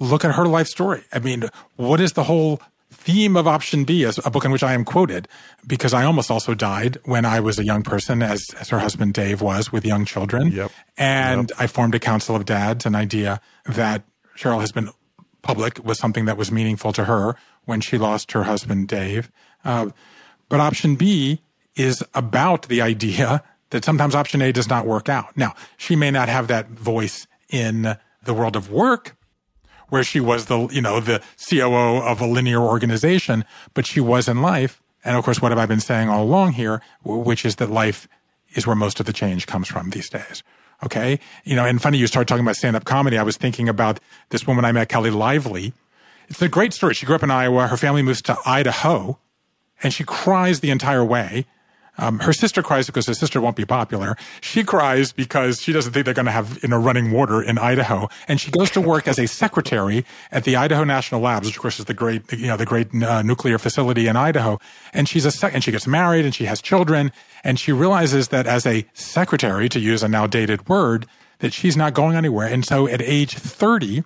[0.00, 1.02] look at her life story.
[1.12, 1.44] I mean,
[1.76, 4.84] what is the whole theme of Option B, as a book in which I am
[4.84, 5.26] quoted,
[5.66, 9.14] because I almost also died when I was a young person, as, as her husband
[9.14, 10.52] Dave was with young children.
[10.52, 10.70] Yep.
[10.96, 11.60] And Yep.
[11.60, 14.04] I formed a council of dads, an idea that
[14.36, 14.90] Sheryl has been
[15.42, 17.34] public was something that was meaningful to her
[17.64, 19.30] when she lost her husband Dave.
[19.64, 19.90] Uh,
[20.48, 21.40] but option B
[21.74, 25.36] is about the idea that sometimes option A does not work out.
[25.36, 29.16] Now, she may not have that voice in the world of work
[29.92, 34.26] where she was the, you know, the COO of a linear organization, but she was
[34.26, 34.80] in life.
[35.04, 38.08] And of course, what have I been saying all along here, which is that life
[38.54, 40.42] is where most of the change comes from these days.
[40.82, 41.20] Okay.
[41.44, 43.18] You know, and funny, you start talking about stand up comedy.
[43.18, 45.74] I was thinking about this woman I met, Kelly Lively.
[46.30, 46.94] It's a great story.
[46.94, 47.66] She grew up in Iowa.
[47.66, 49.18] Her family moves to Idaho
[49.82, 51.44] and she cries the entire way.
[51.98, 54.16] Um, her sister cries because her sister won't be popular.
[54.40, 57.58] She cries because she doesn't think they're going to have you know running water in
[57.58, 61.56] Idaho, and she goes to work as a secretary at the Idaho National Labs, which
[61.56, 64.58] of course is the great you know the great uh, nuclear facility in Idaho.
[64.94, 67.12] And she's a sec- and she gets married and she has children,
[67.44, 71.06] and she realizes that as a secretary, to use a now dated word,
[71.40, 72.46] that she's not going anywhere.
[72.46, 74.02] And so at age thirty,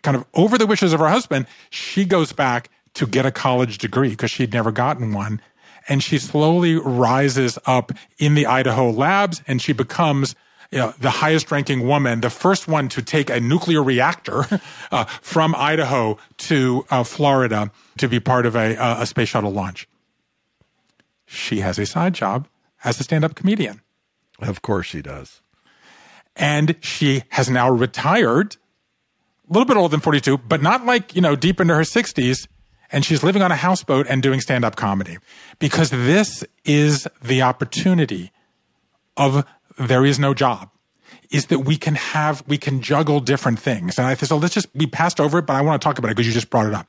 [0.00, 3.76] kind of over the wishes of her husband, she goes back to get a college
[3.76, 5.42] degree because she'd never gotten one.
[5.88, 10.34] And she slowly rises up in the Idaho labs and she becomes
[10.70, 14.46] you know, the highest ranking woman, the first one to take a nuclear reactor
[14.90, 19.88] uh, from Idaho to uh, Florida to be part of a, a space shuttle launch.
[21.26, 22.48] She has a side job
[22.84, 23.80] as a stand up comedian.
[24.40, 25.40] Of course she does.
[26.36, 28.56] And she has now retired,
[29.48, 32.46] a little bit older than 42, but not like, you know, deep into her 60s.
[32.92, 35.18] And she's living on a houseboat and doing stand up comedy
[35.58, 38.32] because this is the opportunity
[39.16, 39.46] of
[39.78, 40.70] there is no job
[41.30, 43.98] is that we can have, we can juggle different things.
[43.98, 45.98] And I think, so let's just, we passed over it, but I want to talk
[45.98, 46.88] about it because you just brought it up.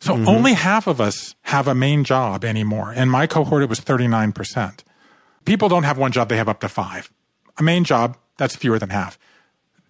[0.00, 0.28] So mm-hmm.
[0.28, 2.92] only half of us have a main job anymore.
[2.92, 4.80] In my cohort, it was 39%.
[5.44, 7.10] People don't have one job, they have up to five.
[7.58, 9.18] A main job, that's fewer than half.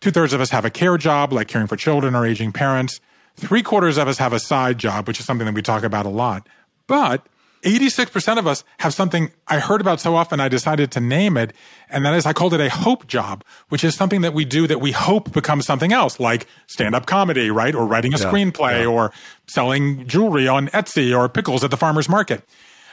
[0.01, 3.01] Two thirds of us have a care job, like caring for children or aging parents.
[3.37, 6.07] Three quarters of us have a side job, which is something that we talk about
[6.07, 6.49] a lot.
[6.87, 7.27] But
[7.65, 11.53] 86% of us have something I heard about so often I decided to name it.
[11.89, 14.67] And that is, I called it a hope job, which is something that we do
[14.67, 17.75] that we hope becomes something else, like stand up comedy, right?
[17.75, 18.87] Or writing a Yeah, screenplay yeah.
[18.87, 19.13] or
[19.47, 22.45] selling jewelry on Etsy or pickles at the farmer's market.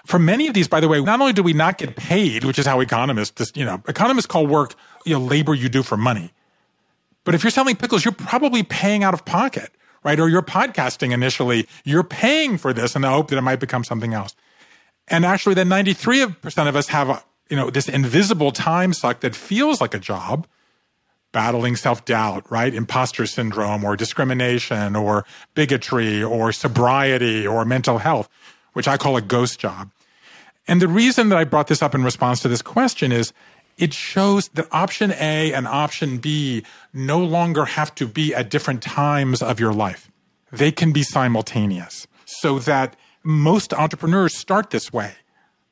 [0.07, 2.57] For many of these, by the way, not only do we not get paid, which
[2.57, 4.73] is how economists, you know, economists call work,
[5.05, 6.31] you know, labor you do for money.
[7.23, 9.69] But if you're selling pickles, you're probably paying out of pocket,
[10.03, 10.19] right?
[10.19, 13.83] Or you're podcasting initially, you're paying for this in the hope that it might become
[13.83, 14.35] something else.
[15.07, 19.35] And actually, then 93% of us have, a, you know, this invisible time suck that
[19.35, 20.47] feels like a job,
[21.31, 22.73] battling self doubt, right?
[22.73, 28.29] Imposter syndrome or discrimination or bigotry or sobriety or mental health,
[28.73, 29.91] which I call a ghost job.
[30.67, 33.33] And the reason that I brought this up in response to this question is
[33.81, 36.63] it shows that option A and option B
[36.93, 40.11] no longer have to be at different times of your life.
[40.51, 45.13] They can be simultaneous so that most entrepreneurs start this way.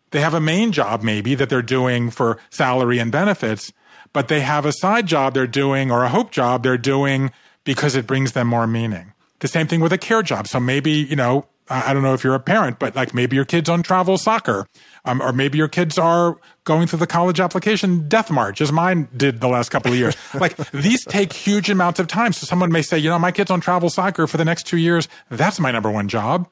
[0.10, 3.72] They have a main job maybe that they're doing for salary and benefits,
[4.12, 7.32] but they have a side job they're doing or a hope job they're doing
[7.64, 9.14] because it brings them more meaning.
[9.40, 10.48] The same thing with a care job.
[10.48, 13.46] So maybe, you know, I don't know if you're a parent, but like maybe your
[13.46, 14.66] kids on travel soccer,
[15.06, 19.08] um, or maybe your kids are going through the college application death march, as mine
[19.16, 20.16] did the last couple of years.
[20.34, 22.34] like these take huge amounts of time.
[22.34, 24.78] So someone may say, you know, my kids on travel soccer for the next two
[24.78, 25.08] years.
[25.30, 26.48] That's my number one job.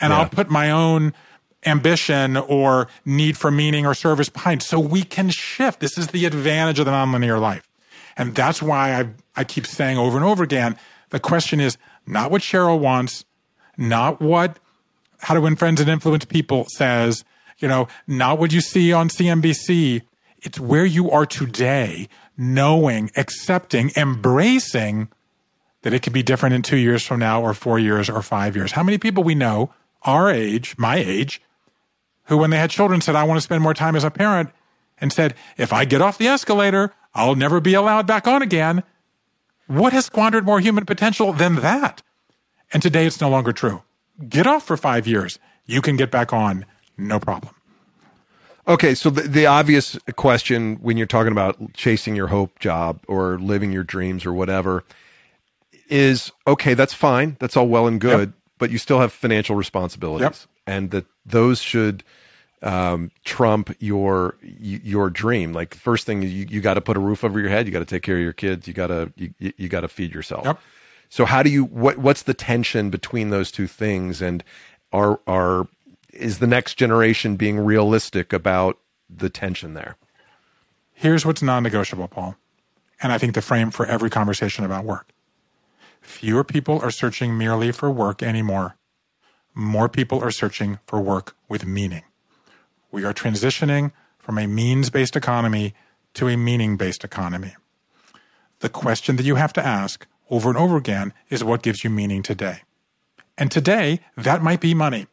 [0.00, 1.12] And I'll put my own
[1.66, 4.62] ambition or need for meaning or service behind.
[4.62, 5.80] So we can shift.
[5.80, 7.68] This is the advantage of the nonlinear life.
[8.16, 10.76] And that's why I, I keep saying over and over again,
[11.10, 11.76] the question is
[12.06, 13.24] not what Sheryl wants,
[13.76, 14.58] not what
[15.18, 17.24] How to Win Friends and Influence People says,
[17.60, 20.02] you know, not what you see on CNBC.
[20.42, 25.08] It's where you are today, knowing, accepting, embracing
[25.82, 28.56] that it could be different in two years from now or four years or five
[28.56, 28.72] years.
[28.72, 31.40] How many people we know, our age, my age,
[32.24, 34.50] who when they had children said, I want to spend more time as a parent
[35.00, 38.82] and said, if I get off the escalator, I'll never be allowed back on again.
[39.66, 42.02] What has squandered more human potential than that?
[42.72, 43.82] And today it's no longer true.
[44.28, 45.38] Get off for five years.
[45.64, 46.66] You can get back on,
[47.00, 47.54] no problem.
[48.68, 53.38] Okay, so the, the obvious question when you're talking about chasing your hope job or
[53.38, 54.84] living your dreams or whatever
[55.88, 57.36] is okay, that's fine.
[57.40, 58.38] That's all well and good, yep.
[58.58, 60.22] but you still have financial responsibilities.
[60.22, 60.36] Yep.
[60.66, 62.04] And that those should
[62.62, 65.52] um, trump your your dream.
[65.52, 67.66] Like first thing, you, you got to put a roof over your head.
[67.66, 68.68] You got to take care of your kids.
[68.68, 70.44] You got to you, you got to feed yourself.
[70.44, 70.60] Yep.
[71.08, 74.22] So how do you what what's the tension between those two things?
[74.22, 74.44] And
[74.92, 75.66] are are
[76.20, 79.96] is the next generation being realistic about the tension there?
[80.92, 82.36] Here's what's non-negotiable, Paul,
[83.02, 85.12] and I think the frame for every conversation about work.
[86.00, 88.76] Fewer people are searching merely for work anymore.
[89.54, 92.02] More people are searching for work with meaning.
[92.92, 95.74] We are transitioning from a means based economy
[96.14, 97.54] to a meaning based economy.
[98.60, 101.90] The question that you have to ask over and over again is what gives you
[101.90, 102.62] meaning today?
[103.38, 105.06] And today, that might be money,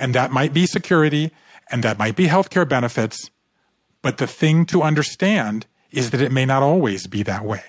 [0.00, 1.30] and that might be security,
[1.70, 3.30] and that might be healthcare benefits.
[4.02, 7.62] But the thing to understand is that it may not always be that way.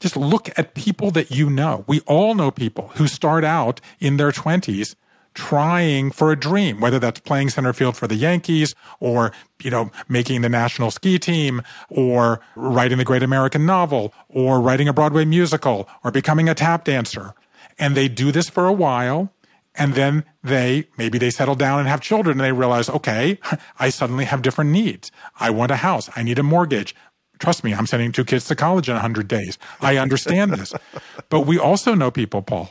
[0.00, 1.84] Just look at people that you know.
[1.86, 4.94] We all know people who start out in their 20s
[5.34, 9.90] trying for a dream, whether that's playing center field for the Yankees or, you know,
[10.08, 15.26] making the national ski team or writing the great American novel or writing a Broadway
[15.26, 17.34] musical or becoming a tap dancer.
[17.78, 19.30] And they do this for a while.
[19.78, 23.38] And then they, maybe they settle down and have children and they realize, okay,
[23.78, 25.10] I suddenly have different needs.
[25.38, 26.08] I want a house.
[26.16, 26.94] I need a mortgage.
[27.38, 29.58] Trust me, I'm sending two kids to college in 100 days.
[29.80, 30.72] I understand this.
[31.28, 32.70] But we also know people, Paul,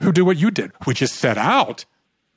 [0.00, 1.84] who do what you did, which is set out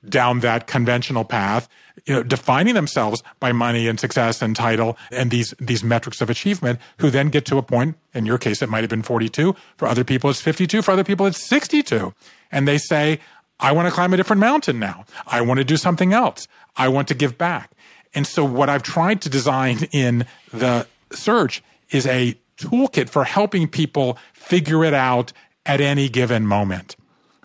[0.08, 1.70] down that conventional path,
[2.06, 6.30] you know, defining themselves by money and success and title and these these metrics of
[6.30, 9.56] achievement, who then get to a point, in your case it might have been 42,
[9.78, 12.14] for other people it's 52, for other people it's 62.
[12.52, 13.20] And they say,
[13.62, 15.06] I want to climb a different mountain now.
[15.28, 16.48] I want to do something else.
[16.76, 17.72] I want to give back.
[18.14, 23.68] And so what I've tried to design in the search is a toolkit for helping
[23.68, 25.32] people figure it out
[25.66, 26.96] at any given moment.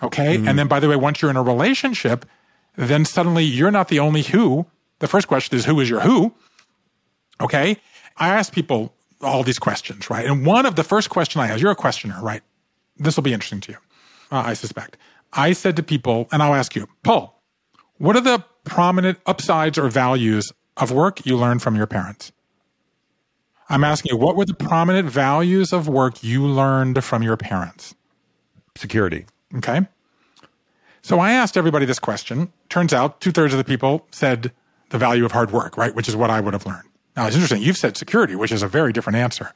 [0.02, 0.36] Okay.
[0.36, 0.48] Mm-hmm.
[0.48, 2.26] And then, by the way, once you're in a relationship,
[2.76, 4.66] then suddenly you're not the only who.
[4.98, 6.34] The first question is, who is your who?
[7.40, 7.76] Okay.
[8.16, 10.26] I ask people all these questions, right?
[10.26, 12.42] And one of the first question I ask, you're a questioner, right?
[12.96, 13.78] This will be interesting to you,
[14.30, 14.96] uh, I suspect.
[15.36, 17.42] I said to people, and I'll ask you, Paul,
[17.98, 22.32] what are the prominent upsides or values of work you learned from your parents?
[23.68, 27.94] I'm asking you, what were the prominent values of work you learned from your parents?
[28.76, 29.26] Security.
[29.56, 29.86] Okay.
[31.02, 32.52] So I asked everybody this question.
[32.68, 34.52] Turns out two thirds of the people said
[34.90, 35.94] the value of hard work, right?
[35.94, 36.88] Which is what I would have learned.
[37.16, 37.62] Now it's interesting.
[37.62, 39.52] You've said security, which is a very different answer.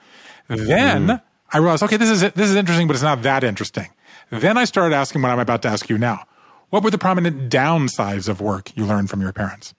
[0.49, 1.22] Then mm.
[1.53, 3.89] I realized, okay, this is this is interesting, but it's not that interesting.
[4.31, 6.24] Then I started asking what I'm about to ask you now.
[6.70, 9.74] What were the prominent downsides of work you learned from your parents?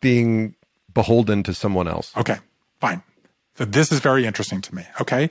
[0.00, 0.54] Being
[0.94, 2.12] beholden to someone else.
[2.16, 2.38] Okay,
[2.80, 3.02] fine.
[3.56, 4.84] So this is very interesting to me.
[5.00, 5.30] Okay.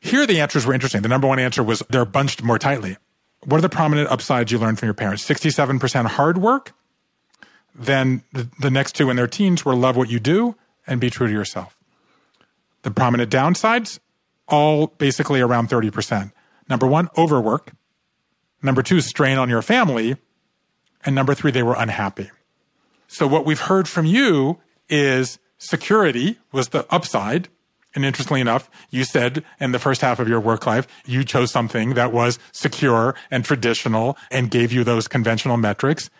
[0.00, 1.02] Here, the answers were interesting.
[1.02, 2.96] The number one answer was they're bunched more tightly.
[3.44, 5.26] What are the prominent upsides you learned from your parents?
[5.26, 6.72] 67% hard work.
[7.74, 11.10] Then the, the next two in their teens were love what you do and be
[11.10, 11.76] true to yourself.
[12.82, 13.98] The prominent downsides,
[14.48, 16.32] all basically around 30%.
[16.68, 17.72] Number one, overwork.
[18.62, 20.16] Number two, strain on your family.
[21.04, 22.30] And number three, they were unhappy.
[23.06, 24.58] So what we've heard from you
[24.88, 27.48] is security was the upside
[27.96, 31.50] and interestingly enough, you said in the first half of your work life, you chose
[31.50, 36.10] something that was secure and traditional and gave you those conventional metrics.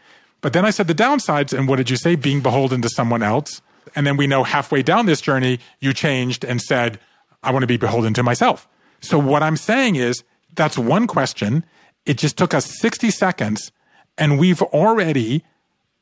[0.41, 2.17] But then I said the downsides, and what did you say?
[2.17, 3.61] Being beholden to someone else.
[3.95, 6.99] And then we know halfway down this journey, you changed and said,
[7.43, 8.67] I want to be beholden to myself.
[9.01, 10.25] So what I'm saying is
[10.57, 11.65] that's one question.
[12.05, 13.73] It just took us 60 seconds
[14.19, 15.45] and we've already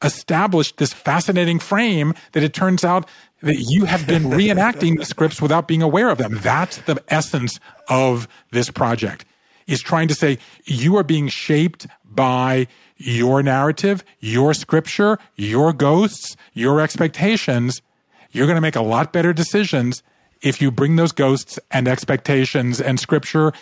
[0.02, 3.08] established this fascinating frame that it turns out
[3.42, 6.38] that you have been reenacting the scripts without being aware of them.
[6.42, 9.24] That's the essence of this project
[9.66, 16.36] is trying to say you are being shaped by your narrative, your scripture, your ghosts,
[16.52, 17.82] your expectations.
[18.30, 20.02] You're going to make a lot better decisions
[20.42, 23.52] if you bring those ghosts and expectations and scripture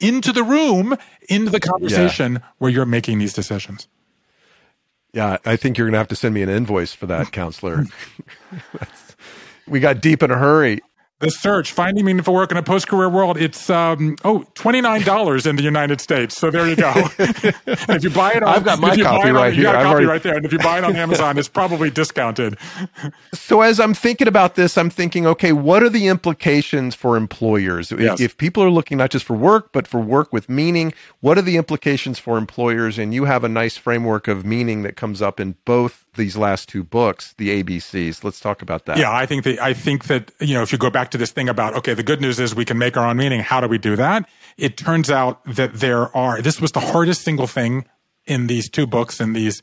[0.00, 0.96] into the room,
[1.28, 2.38] into the conversation yeah.
[2.58, 3.88] where you're making these decisions.
[5.12, 7.86] Yeah, I think you're going to have to send me an invoice for that, counselor.
[9.66, 10.80] we got deep in a hurry.
[11.20, 15.64] The search, finding meaningful work in a post-career world, it's um, oh $29 in the
[15.64, 16.36] United States.
[16.36, 16.92] So there you go.
[17.18, 19.58] if you buy it on, I've got my copy right on, here.
[19.58, 20.06] You got a I've copy already...
[20.06, 20.36] right there.
[20.36, 22.56] And if you buy it on Amazon, it's probably discounted.
[23.34, 27.90] so as I'm thinking about this, I'm thinking, okay, what are the implications for employers?
[27.90, 28.20] Yes.
[28.20, 31.42] If people are looking not just for work, but for work with meaning, what are
[31.42, 32.96] the implications for employers?
[32.96, 36.68] And you have a nice framework of meaning that comes up in both these last
[36.68, 38.22] two books, the ABCs.
[38.22, 38.98] Let's talk about that.
[38.98, 41.30] Yeah, I think that I think that you know if you go back to this
[41.30, 43.40] thing about okay, the good news is we can make our own meaning.
[43.40, 44.28] How do we do that?
[44.58, 46.42] It turns out that there are.
[46.42, 47.86] This was the hardest single thing
[48.26, 49.62] in these two books and these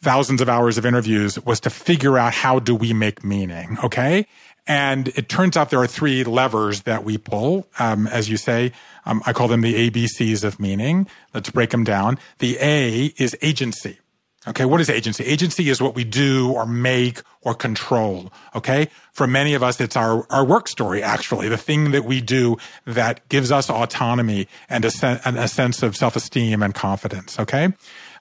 [0.00, 3.76] thousands of hours of interviews was to figure out how do we make meaning.
[3.82, 4.26] Okay,
[4.66, 8.72] and it turns out there are three levers that we pull, um, as you say.
[9.06, 11.06] Um, I call them the ABCs of meaning.
[11.34, 12.18] Let's break them down.
[12.38, 13.98] The A is agency.
[14.46, 15.24] Okay, what is agency?
[15.24, 18.30] Agency is what we do or make or control.
[18.54, 21.02] Okay, for many of us, it's our our work story.
[21.02, 25.48] Actually, the thing that we do that gives us autonomy and a, sen- and a
[25.48, 27.38] sense of self esteem and confidence.
[27.38, 27.72] Okay,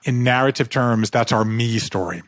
[0.06, 2.24] in narrative terms, that's our me story.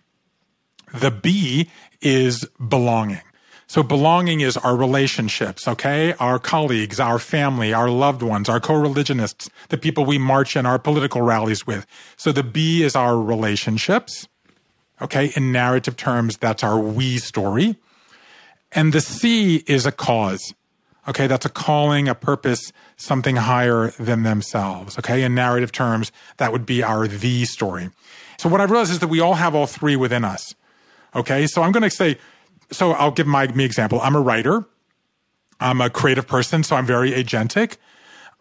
[0.94, 1.70] The B
[2.02, 3.22] is belonging.
[3.68, 6.14] So belonging is our relationships, okay?
[6.20, 10.78] Our colleagues, our family, our loved ones, our co-religionists, the people we march in our
[10.78, 11.86] political rallies with.
[12.16, 14.28] So the B is our relationships.
[15.02, 15.34] Okay.
[15.36, 17.76] In narrative terms, that's our we story.
[18.72, 20.54] And the C is a cause.
[21.08, 21.28] Okay.
[21.28, 24.98] That's a calling, a purpose, something higher than themselves.
[25.00, 25.24] Okay.
[25.24, 27.90] In narrative terms, that would be our the story.
[28.38, 30.56] So what I've realized is that we all have all three within us.
[31.14, 31.48] Okay.
[31.48, 32.18] So I'm going to say,
[32.72, 34.00] so I'll give my me example.
[34.02, 34.66] I'm a writer.
[35.60, 37.78] I'm a creative person, so I'm very agentic.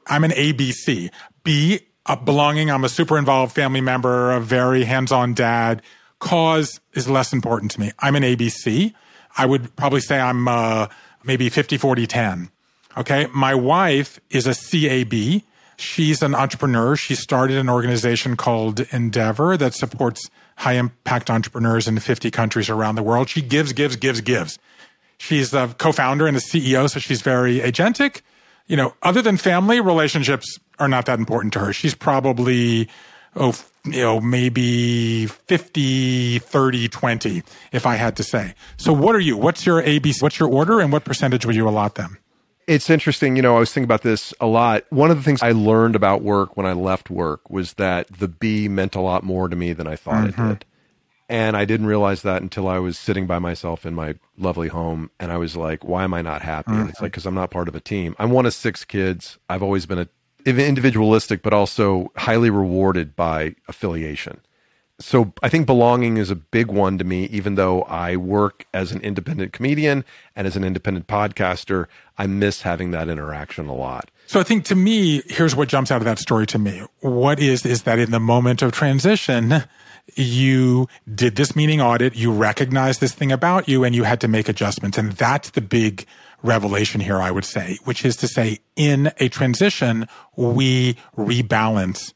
[0.07, 1.11] I'm an ABC.
[1.45, 2.71] B, uh, belonging.
[2.71, 5.83] I'm a super involved family member, a very hands-on dad.
[6.19, 7.93] Cause is less important to me.
[7.99, 8.95] I'm an ABC.
[9.37, 10.87] I would probably say I'm uh,
[11.23, 12.51] maybe 50, 40, 10.
[12.97, 13.27] Okay.
[13.35, 15.43] My wife is a CAB.
[15.77, 16.97] She's an entrepreneur.
[16.97, 22.95] She started an organization called Endeavor that supports high impact entrepreneurs in 50 countries around
[22.95, 23.29] the world.
[23.29, 24.59] She gives, gives, gives, gives.
[25.19, 28.23] She's the co-founder and the CEO, so she's very agentic.
[28.67, 31.73] You know, other than family, relationships are not that important to her.
[31.73, 32.89] She's probably,
[33.37, 37.43] oh, you know, maybe 50, 30, 20,
[37.73, 38.55] if I had to say.
[38.77, 39.37] So what are you?
[39.37, 40.23] What's your ABC?
[40.23, 42.19] What's your order and what percentage would you allot them?
[42.67, 43.37] It's interesting.
[43.37, 44.85] You know, I was thinking about this a lot.
[44.91, 48.29] One of the things I learned about work when I left work was that the
[48.29, 50.43] B meant a lot more to me than I thought mm-hmm.
[50.43, 50.65] it did.
[51.29, 55.11] And I didn't realize that until I was sitting by myself in my lovely home.
[55.19, 56.71] And I was like, why am I not happy?
[56.71, 56.81] Mm-hmm.
[56.81, 58.15] And it's like, because I'm not part of a team.
[58.19, 59.39] I'm one of six kids.
[59.49, 60.09] I've always been a,
[60.47, 64.41] individualistic, but also highly rewarded by affiliation
[65.01, 68.93] so I think belonging is a big one to me, even though I work as
[68.93, 70.05] an independent comedian
[70.37, 71.87] and as an independent podcaster,
[72.17, 74.11] I miss having that interaction a lot.
[74.27, 76.83] So I think to me, here's what jumps out of that story to me.
[77.01, 79.65] What is, is that in the moment of transition,
[80.15, 84.29] you did this meaning audit, you recognized this thing about you, and you had to
[84.29, 84.97] make adjustments.
[84.97, 86.07] And that's the big
[86.43, 92.13] revelation here, I would say, which is to say, in a transition, we rebalance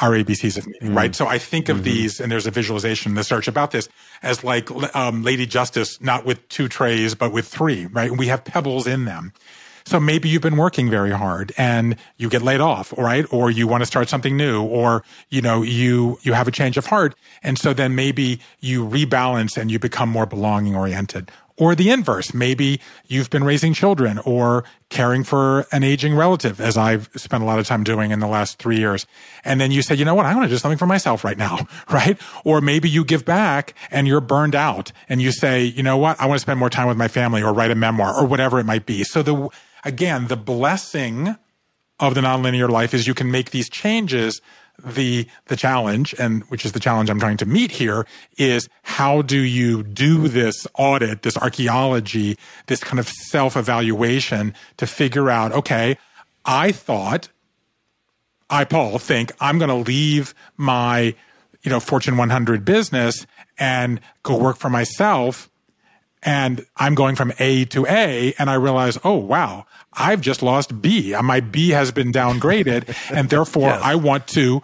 [0.00, 0.96] our ABCs of meaning, mm-hmm.
[0.96, 1.14] right?
[1.14, 1.84] So I think of mm-hmm.
[1.84, 3.88] these, and there's a visualization in the search about this
[4.22, 8.10] as like um, Lady Justice, not with two trays, but with three, right?
[8.10, 9.32] We have pebbles in them.
[9.84, 13.26] So maybe you've been working very hard and you get laid off, right?
[13.32, 16.76] Or you want to start something new, or you know, you you have a change
[16.76, 21.30] of heart, and so then maybe you rebalance and you become more belonging oriented.
[21.60, 22.32] Or the inverse.
[22.32, 27.46] Maybe you've been raising children or caring for an aging relative, as I've spent a
[27.46, 29.06] lot of time doing in the last three years.
[29.44, 30.24] And then you say, you know what?
[30.24, 32.18] I want to do something for myself right now, right?
[32.44, 36.18] Or maybe you give back and you're burned out and you say, you know what?
[36.18, 38.58] I want to spend more time with my family or write a memoir or whatever
[38.58, 39.04] it might be.
[39.04, 39.50] So the,
[39.84, 41.36] again, the blessing
[41.98, 44.40] of the nonlinear life is you can make these changes
[44.84, 48.06] the the challenge and which is the challenge I'm trying to meet here
[48.38, 55.30] is how do you do this audit this archaeology this kind of self-evaluation to figure
[55.30, 55.98] out okay
[56.44, 57.28] I thought
[58.48, 61.14] I Paul think I'm going to leave my
[61.62, 63.26] you know Fortune 100 business
[63.58, 65.49] and go work for myself
[66.22, 70.80] and I'm going from A to A and I realize oh wow I've just lost
[70.80, 71.14] B.
[71.14, 73.80] Uh, my B has been downgraded, and therefore yes.
[73.82, 74.62] I want to.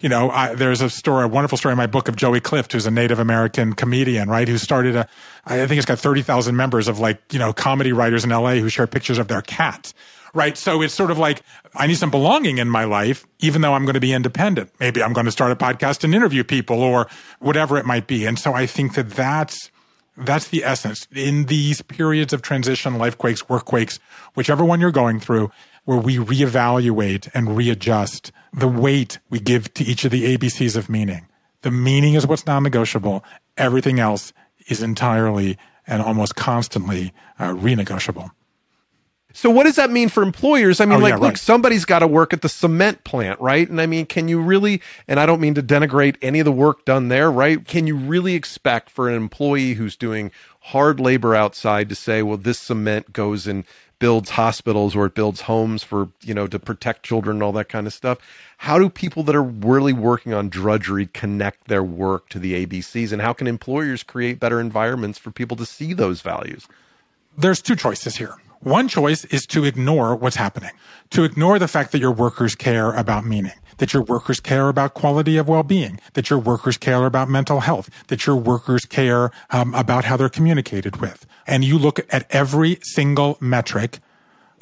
[0.00, 2.72] You know, I, there's a story, a wonderful story in my book of Joey Clift,
[2.72, 4.48] who's a Native American comedian, right?
[4.48, 5.06] Who started a,
[5.44, 8.70] I think it's got 30,000 members of like, you know, comedy writers in LA who
[8.70, 9.92] share pictures of their cats
[10.32, 10.56] right?
[10.56, 11.42] So it's sort of like
[11.74, 14.70] I need some belonging in my life, even though I'm going to be independent.
[14.78, 17.08] Maybe I'm going to start a podcast and interview people or
[17.40, 18.26] whatever it might be.
[18.26, 19.72] And so I think that that's
[20.16, 23.98] that's the essence in these periods of transition, life quakes, work quakes,
[24.34, 25.50] whichever one you're going through,
[25.84, 30.88] where we reevaluate and readjust the weight we give to each of the ABCs of
[30.88, 31.26] meaning.
[31.62, 33.24] The meaning is what's non negotiable.
[33.56, 34.32] Everything else
[34.68, 38.30] is entirely and almost constantly uh, renegotiable.
[39.32, 40.80] So what does that mean for employers?
[40.80, 41.38] I mean, Oh, like, yeah, look, right.
[41.38, 43.68] somebody's got to work at the cement plant, right?
[43.68, 46.52] And I mean, can you really, and I don't mean to denigrate any of the
[46.52, 47.64] work done there, right?
[47.64, 52.36] Can you really expect for an employee who's doing hard labor outside to say, well,
[52.36, 53.64] this cement goes and
[54.00, 57.68] builds hospitals or it builds homes for, you know, to protect children and all that
[57.68, 58.18] kind of stuff?
[58.58, 63.12] How do people that are really working on drudgery connect their work to the ABCs?
[63.12, 66.66] And how can employers create better environments for people to see those values?
[67.38, 68.34] there's two choices here.
[68.60, 70.72] One choice is to ignore what's happening,
[71.10, 74.92] to ignore the fact that your workers care about meaning, that your workers care about
[74.92, 79.74] quality of well-being, that your workers care about mental health, that your workers care um,
[79.74, 81.26] about how they're communicated with.
[81.46, 83.98] And you look at every single metric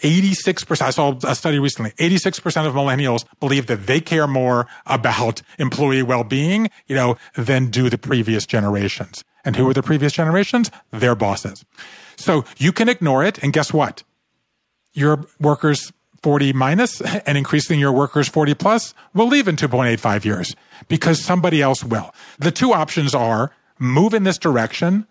[0.03, 5.43] 86%, I saw a study recently, 86% of millennials believe that they care more about
[5.59, 9.25] employee well-being, you know, than do the previous generations.
[9.45, 10.71] And who are the previous generations?
[10.93, 11.65] Their bosses.
[12.19, 13.39] So you can ignore it.
[13.39, 14.03] And guess what?
[14.93, 15.93] Your workers
[16.23, 20.57] 40 minus and increasing your workers 40 plus will leave in 2.85 years
[20.89, 22.15] because somebody else will.
[22.39, 25.07] The two options are move in this direction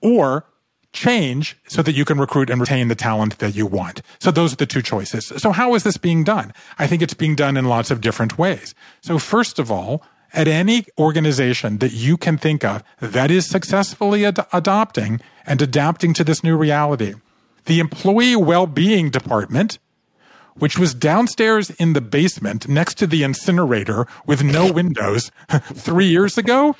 [0.00, 0.46] or
[0.92, 4.02] change so that you can recruit and retain the talent that you want.
[4.18, 5.32] So those are the two choices.
[5.36, 6.52] So how is this being done?
[6.78, 8.74] I think it's being done in lots of different ways.
[9.00, 10.02] So first of all,
[10.32, 16.14] at any organization that you can think of that is successfully ad- adopting and adapting
[16.14, 17.14] to this new reality,
[17.66, 19.78] the employee well-being department
[20.54, 25.30] which was downstairs in the basement next to the incinerator with no windows
[25.72, 26.76] three years ago,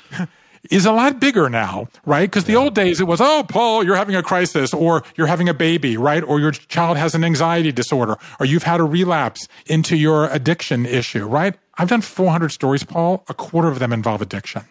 [0.71, 2.29] is a lot bigger now, right?
[2.29, 5.49] Because the old days it was, oh, Paul, you're having a crisis, or you're having
[5.49, 6.23] a baby, right?
[6.23, 10.85] Or your child has an anxiety disorder, or you've had a relapse into your addiction
[10.85, 11.55] issue, right?
[11.77, 13.23] I've done 400 stories, Paul.
[13.29, 14.63] A quarter of them involve addiction.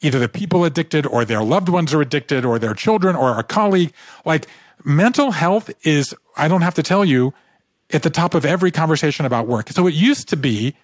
[0.00, 3.42] Either the people addicted, or their loved ones are addicted, or their children, or a
[3.42, 3.92] colleague.
[4.24, 4.46] Like
[4.84, 7.32] mental health is, I don't have to tell you,
[7.92, 9.70] at the top of every conversation about work.
[9.70, 10.74] So it used to be,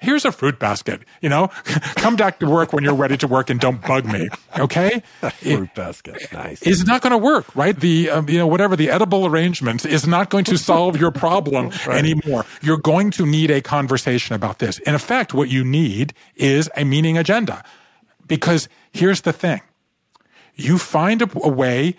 [0.00, 1.48] here's a fruit basket, you know,
[1.96, 4.28] come back to work when you're ready to work and don't bug me.
[4.58, 5.02] Okay.
[5.30, 6.32] Fruit basket.
[6.32, 6.62] Nice.
[6.62, 7.78] Is not going to work, right?
[7.78, 11.70] The, um, you know, whatever the edible arrangement is not going to solve your problem
[11.88, 12.44] anymore.
[12.62, 14.78] You're going to need a conversation about this.
[14.80, 17.62] In effect, what you need is a meaning agenda.
[18.26, 19.60] Because here's the thing.
[20.54, 21.96] You find a, a way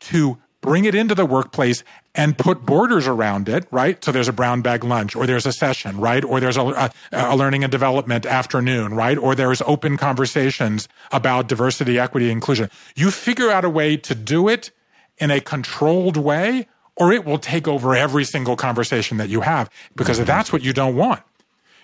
[0.00, 1.82] to bring it into the workplace
[2.14, 4.02] and put borders around it, right?
[4.04, 6.24] So there's a brown bag lunch, or there's a session, right?
[6.24, 9.16] Or there's a, a, a, learning and development afternoon, right?
[9.16, 12.68] Or there's open conversations about diversity, equity, inclusion.
[12.94, 14.70] You figure out a way to do it
[15.18, 19.70] in a controlled way, or it will take over every single conversation that you have
[19.96, 21.22] because that's what you don't want.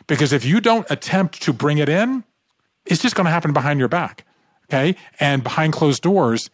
[0.06, 2.24] Because if you don't attempt to bring it in,
[2.84, 4.24] it's just going to happen behind your back,
[4.64, 4.96] okay?
[5.18, 6.50] And behind closed doors,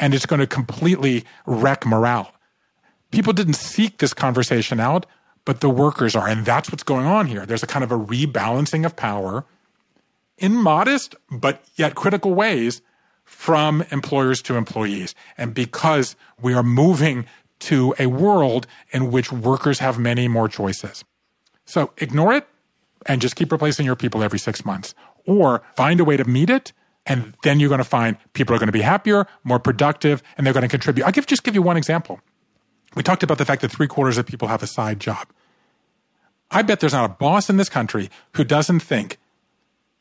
[0.00, 2.32] and it's going to completely wreck morale.
[3.10, 5.06] People didn't seek this conversation out,
[5.44, 6.28] but the workers are.
[6.28, 7.46] And that's what's going on here.
[7.46, 9.44] There's a kind of a rebalancing of power
[10.38, 12.82] in modest but yet critical ways
[13.24, 15.14] from employers to employees.
[15.38, 17.26] And because we are moving
[17.60, 21.04] to a world in which workers have many more choices.
[21.64, 22.46] So ignore it
[23.06, 24.94] and just keep replacing your people every six months,
[25.26, 26.72] or find a way to meet it
[27.06, 30.46] and then you're going to find people are going to be happier, more productive, and
[30.46, 31.04] they're going to contribute.
[31.04, 32.20] I'll give, just give you one example.
[32.94, 35.26] We talked about the fact that three quarters of people have a side job.
[36.50, 39.18] I bet there's not a boss in this country who doesn't think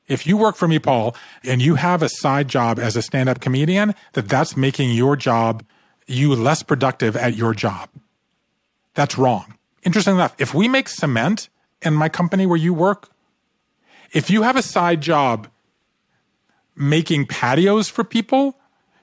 [0.08, 3.30] if you work for me, Paul, and you have a side job as a stand
[3.30, 5.64] up comedian, that that's making your job,
[6.08, 7.89] you less productive at your job.
[8.95, 9.58] That's wrong.
[9.84, 11.49] Interesting enough, if we make cement
[11.82, 13.10] in my company where you work,
[14.12, 15.47] if you have a side job
[16.76, 18.57] making patios for people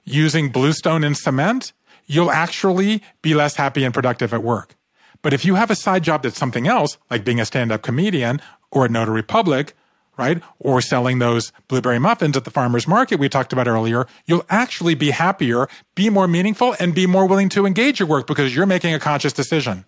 [0.04, 1.72] using bluestone and cement,
[2.06, 4.76] you'll actually be less happy and productive at work.
[5.22, 7.82] But if you have a side job that's something else, like being a stand up
[7.82, 8.40] comedian
[8.70, 9.74] or a Notary Public,
[10.16, 10.42] right?
[10.58, 14.94] Or selling those blueberry muffins at the farmer's market we talked about earlier, you'll actually
[14.94, 18.66] be happier, be more meaningful, and be more willing to engage your work because you're
[18.66, 19.84] making a conscious decision.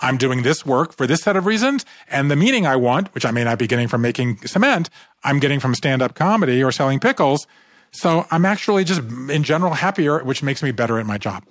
[0.00, 3.24] I'm doing this work for this set of reasons, and the meaning I want, which
[3.24, 4.90] I may not be getting from making cement,
[5.24, 7.46] I'm getting from stand up comedy or selling pickles.
[7.92, 11.44] So I'm actually just in general happier, which makes me better at my job.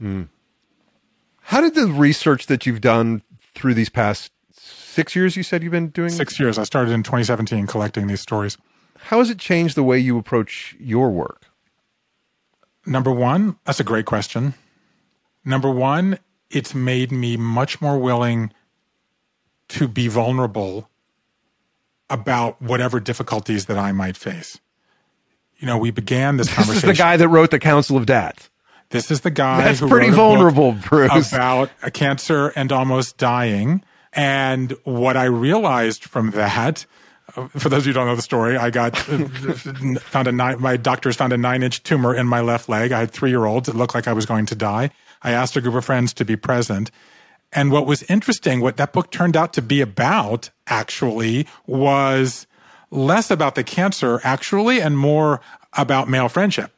[0.00, 0.28] Mm.
[1.42, 3.22] How did the research that you've done
[3.54, 6.10] through these past six years, you said you've been doing?
[6.10, 6.58] Six years.
[6.58, 8.56] I started in 2017 collecting these stories.
[8.98, 11.46] How has it changed the way you approach your work?
[12.86, 14.54] Number one, that's a great question.
[15.44, 16.18] Number one,
[16.52, 18.52] it's made me much more willing
[19.68, 20.88] to be vulnerable
[22.10, 24.60] about whatever difficulties that I might face.
[25.58, 26.90] You know, we began this This conversation.
[26.90, 28.50] is the guy that wrote the Council of Dads.
[28.90, 31.32] This is the guy That's who pretty wrote a book vulnerable, Bruce.
[31.32, 33.82] about a cancer and almost dying.
[34.12, 36.84] And what I realized from that,
[37.34, 39.24] uh, for those of you who don't know the story, I got uh,
[40.00, 42.92] found a nine, my doctors found a nine inch tumor in my left leg.
[42.92, 43.70] I had three year olds.
[43.70, 44.90] It looked like I was going to die.
[45.24, 46.90] I asked a group of friends to be present.
[47.52, 52.46] And what was interesting, what that book turned out to be about actually was
[52.90, 55.40] less about the cancer actually and more
[55.74, 56.70] about male friendship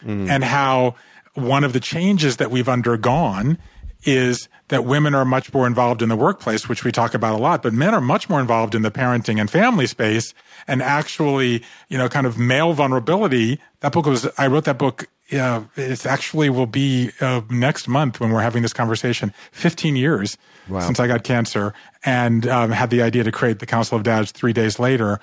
[0.00, 0.28] hmm.
[0.30, 0.94] and how
[1.34, 3.58] one of the changes that we've undergone
[4.04, 7.38] is that women are much more involved in the workplace, which we talk about a
[7.38, 10.34] lot, but men are much more involved in the parenting and family space
[10.66, 13.60] and actually, you know, kind of male vulnerability.
[13.80, 15.06] That book was, I wrote that book.
[15.32, 19.32] Yeah, it's actually will be uh, next month when we're having this conversation.
[19.52, 20.36] 15 years
[20.68, 21.72] since I got cancer
[22.04, 25.18] and um, had the idea to create the Council of Dads three days later.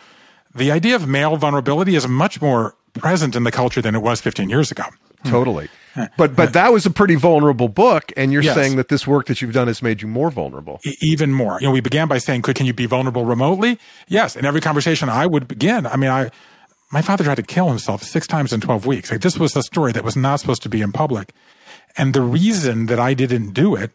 [0.55, 4.19] The idea of male vulnerability is much more present in the culture than it was
[4.19, 4.83] 15 years ago.
[5.25, 5.69] Totally.
[6.17, 8.55] But but that was a pretty vulnerable book, and you're Yes.
[8.55, 10.79] saying that this work that you've done has made you more vulnerable.
[10.85, 11.57] e- even more.
[11.59, 14.37] You know, we began by saying, "Could can you be vulnerable remotely?" Yes.
[14.37, 15.85] In every conversation, I would begin.
[15.85, 16.31] I mean, I
[16.91, 19.11] my father tried to kill himself six times in twelve weeks.
[19.11, 21.33] Like this was a story that was not supposed to be in public,
[21.97, 23.91] and the reason that I didn't do it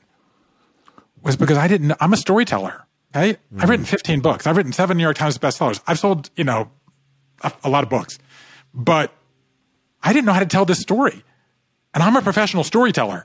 [1.23, 1.93] was because I didn't.
[2.01, 2.87] I'm a storyteller.
[3.15, 3.71] Okay, I've mm-hmm.
[3.71, 4.47] written 15 books.
[4.47, 5.81] I've written seven New York Times bestsellers.
[5.87, 6.71] I've sold, you know,
[7.43, 8.19] a, a lot of books,
[8.73, 9.13] but
[10.03, 11.23] I didn't know how to tell this story,
[11.95, 13.25] and I'm a professional storyteller.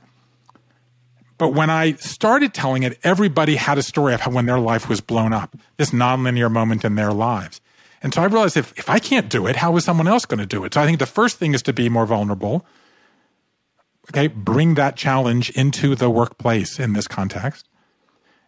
[1.38, 4.90] But when I started telling it, everybody had a story of how when their life
[4.90, 7.62] was blown up, this nonlinear moment in their lives.
[8.02, 10.40] And so I realized if, if I can't do it, how is someone else going
[10.40, 10.74] to do it?
[10.74, 12.64] So I think the first thing is to be more vulnerable.
[14.10, 17.68] Okay, bring that challenge into the workplace in this context.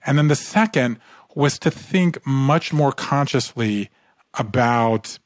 [0.05, 0.98] And then the second
[1.34, 3.90] was to think much more consciously
[4.34, 5.18] about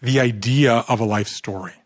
[0.00, 1.79] the idea of a life story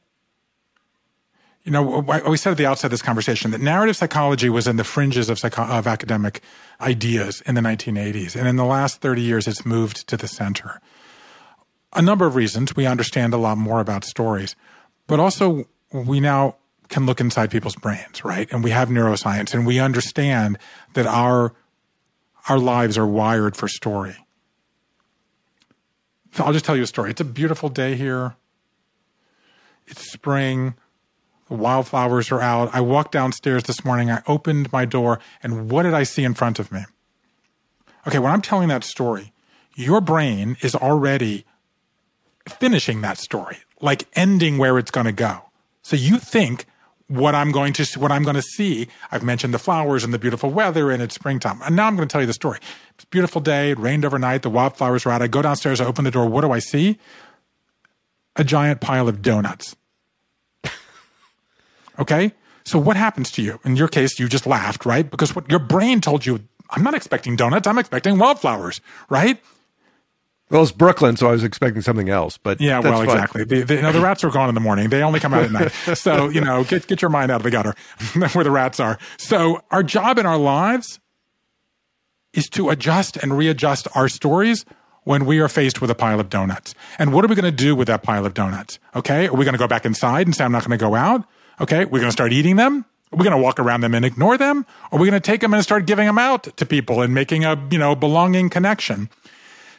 [1.65, 4.77] you know, we said at the outset of this conversation that narrative psychology was in
[4.77, 6.43] the fringes of, of academic
[6.81, 8.37] ideas in the 1980s.
[8.37, 10.83] And in the last 30 years, it's moved to the center.
[11.95, 12.77] A number of reasons.
[12.77, 14.57] We understand a lot more about stories,
[15.07, 16.57] but also we now
[16.89, 18.51] can look inside people's brains, right?
[18.53, 20.59] And we have neuroscience and we understand
[20.93, 21.55] that our,
[22.47, 24.17] our lives are wired for story.
[26.39, 27.11] I'll just tell you a story.
[27.11, 28.35] It's a beautiful day here.
[29.87, 30.75] It's spring.
[31.49, 32.71] Wildflowers are out.
[32.75, 34.11] I walked downstairs this morning.
[34.11, 36.85] I opened my door, and what did I see in front of me?
[38.07, 39.33] Okay, when I'm telling that story,
[39.77, 41.45] your brain is already
[42.49, 45.51] finishing that story, like ending where it's going to go.
[45.83, 46.67] So you think
[47.09, 48.89] what I'm going to what I'm going to see.
[49.13, 51.61] I've mentioned the flowers and the beautiful weather, and it's springtime.
[51.63, 52.59] And now I'm going to tell you the story.
[52.95, 53.71] It's beautiful day.
[53.71, 54.43] It rained overnight.
[54.43, 55.23] The wildflowers are out.
[55.23, 55.81] I go downstairs.
[55.81, 56.27] I open the door.
[56.27, 56.99] What do I see?
[58.37, 59.77] A giant pile of donuts.
[61.99, 62.33] Okay.
[62.65, 63.61] So what happens to you?
[63.65, 65.09] In your case, you just laughed, right?
[65.11, 66.41] Because what your brain told you,
[66.71, 67.67] I'm not expecting donuts.
[67.67, 68.81] I'm expecting wildflowers,
[69.11, 69.39] right?
[70.51, 72.39] Well, it's Brooklyn, so I was expecting something else.
[72.39, 73.09] But Yeah, that's well, fine.
[73.17, 73.45] exactly.
[73.45, 74.89] The, the, you know, the rats are gone in the morning.
[74.89, 75.73] They only come out at night.
[75.97, 77.75] So, you know, get, get your mind out of the gutter
[78.33, 78.99] where the rats are.
[79.19, 81.01] So our job in our lives
[82.33, 84.65] is to adjust and readjust our stories
[85.05, 86.75] when we are faced with a pile of donuts.
[86.99, 88.79] And what are we going to do with that pile of donuts?
[88.97, 89.29] Okay.
[89.29, 91.27] Are we going to go back inside and say, I'm not going to go out?
[91.61, 91.85] Okay.
[91.85, 92.85] We're going to start eating them.
[93.13, 94.67] Are we going to walk around them and ignore them?
[94.91, 97.45] Are we going to take them and start giving them out to people and making
[97.45, 99.09] a, you know, belonging connection?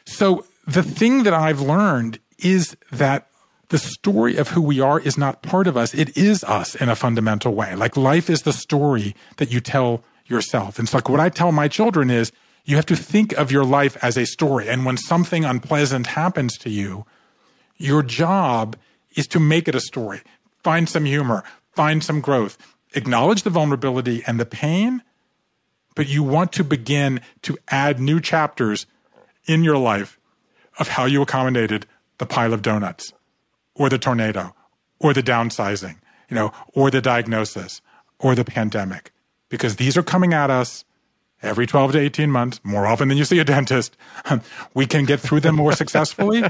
[0.05, 3.28] So the thing that I've learned is that
[3.69, 5.93] the story of who we are is not part of us.
[5.93, 7.76] It is us in a fundamental way.
[7.76, 10.80] Like life is the story that you tell yourself.
[10.80, 12.32] And so like what I tell my children is
[12.63, 14.69] you have to think of your life as a story.
[14.69, 17.05] And when something unpleasant happens to you,
[17.78, 18.78] your job
[19.15, 20.21] is to make it a story.
[20.63, 21.43] Find some humor,
[21.76, 22.57] find some growth,
[22.93, 25.03] acknowledge the vulnerability and the pain,
[25.95, 28.86] but you want to begin to add new chapters
[29.45, 30.19] in your life
[30.80, 31.86] of how you accommodated
[32.17, 33.13] the pile of donuts
[33.76, 34.55] or the tornado
[34.99, 35.95] or the downsizing,
[36.30, 37.82] you know, or the diagnosis
[38.19, 39.11] or the pandemic,
[39.49, 40.86] because these are coming at us
[41.41, 43.95] every 12 to 18 months, more often than you see a dentist.
[44.73, 46.43] We can get through them more successfully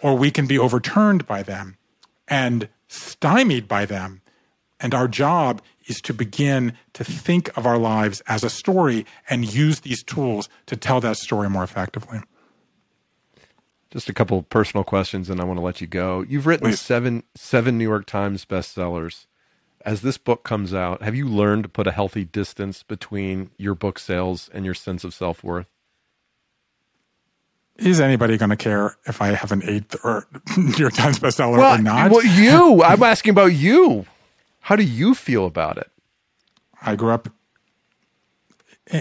[0.00, 1.76] or we can be overturned by them
[2.26, 4.21] and stymied by them.
[4.82, 9.50] And our job is to begin to think of our lives as a story and
[9.50, 12.20] use these tools to tell that story more effectively.
[13.90, 16.24] Just a couple of personal questions, and I want to let you go.
[16.28, 16.80] You've written Please.
[16.80, 19.26] seven seven New York Times bestsellers.
[19.84, 23.74] As this book comes out, have you learned to put a healthy distance between your
[23.74, 25.66] book sales and your sense of self worth?
[27.76, 30.26] Is anybody going to care if I have an eighth or
[30.56, 32.10] New York Times bestseller or not?
[32.10, 32.82] well, you.
[32.84, 34.06] I'm asking about you.
[34.62, 35.90] How do you feel about it?
[36.80, 37.28] I grew up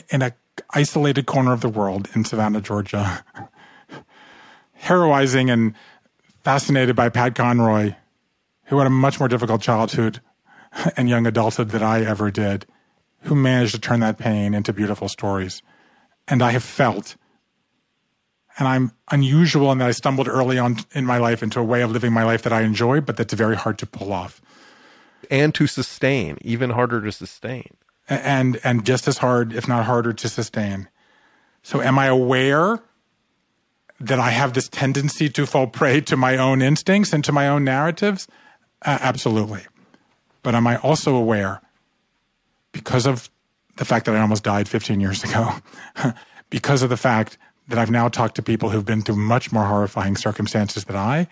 [0.10, 0.34] in a
[0.72, 3.24] isolated corner of the world in Savannah, Georgia,
[4.74, 5.76] heroizing and
[6.44, 7.94] fascinated by Pat Conroy,
[8.66, 10.20] who had a much more difficult childhood
[10.98, 12.66] and young adulthood than I ever did,
[13.22, 15.62] who managed to turn that pain into beautiful stories.
[16.28, 17.18] And I have felt,
[18.58, 21.84] and I'm unusual in that I stumbled early on in my life into a way
[21.84, 24.42] of living my life that I enjoy, but that's very hard to pull off.
[25.32, 27.78] And to sustain, even harder to sustain.
[28.08, 30.90] And and just as hard, if not harder, to sustain.
[31.64, 32.80] So am I aware
[34.00, 37.48] that I have this tendency to fall prey to my own instincts and to my
[37.48, 38.28] own narratives?
[38.84, 39.62] Uh, absolutely.
[40.44, 41.62] But am I also aware,
[42.72, 43.30] because of
[43.78, 45.54] the fact that I almost died 15 years ago,
[46.50, 49.66] because of the fact that I've now talked to people who've been through much more
[49.66, 51.28] horrifying circumstances than I,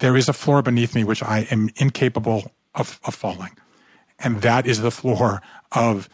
[0.00, 3.56] there is a floor beneath me which I am incapable of, of falling.
[4.18, 5.42] And that is the floor
[5.72, 6.08] of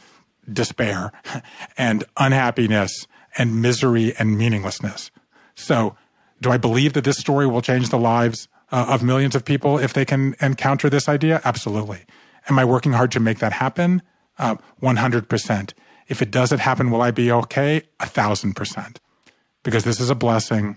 [0.50, 1.12] despair
[1.78, 5.10] and unhappiness and misery and meaninglessness.
[5.54, 5.96] So,
[6.40, 9.78] do I believe that this story will change the lives uh, of millions of people
[9.78, 11.40] if they can encounter this idea?
[11.44, 12.04] Absolutely.
[12.48, 14.02] Am I working hard to make that happen?
[14.38, 15.72] Uh, 100%.
[16.08, 17.82] If it doesn't happen, will I be okay?
[18.00, 19.00] A thousand percent.
[19.62, 20.76] Because this is a blessing.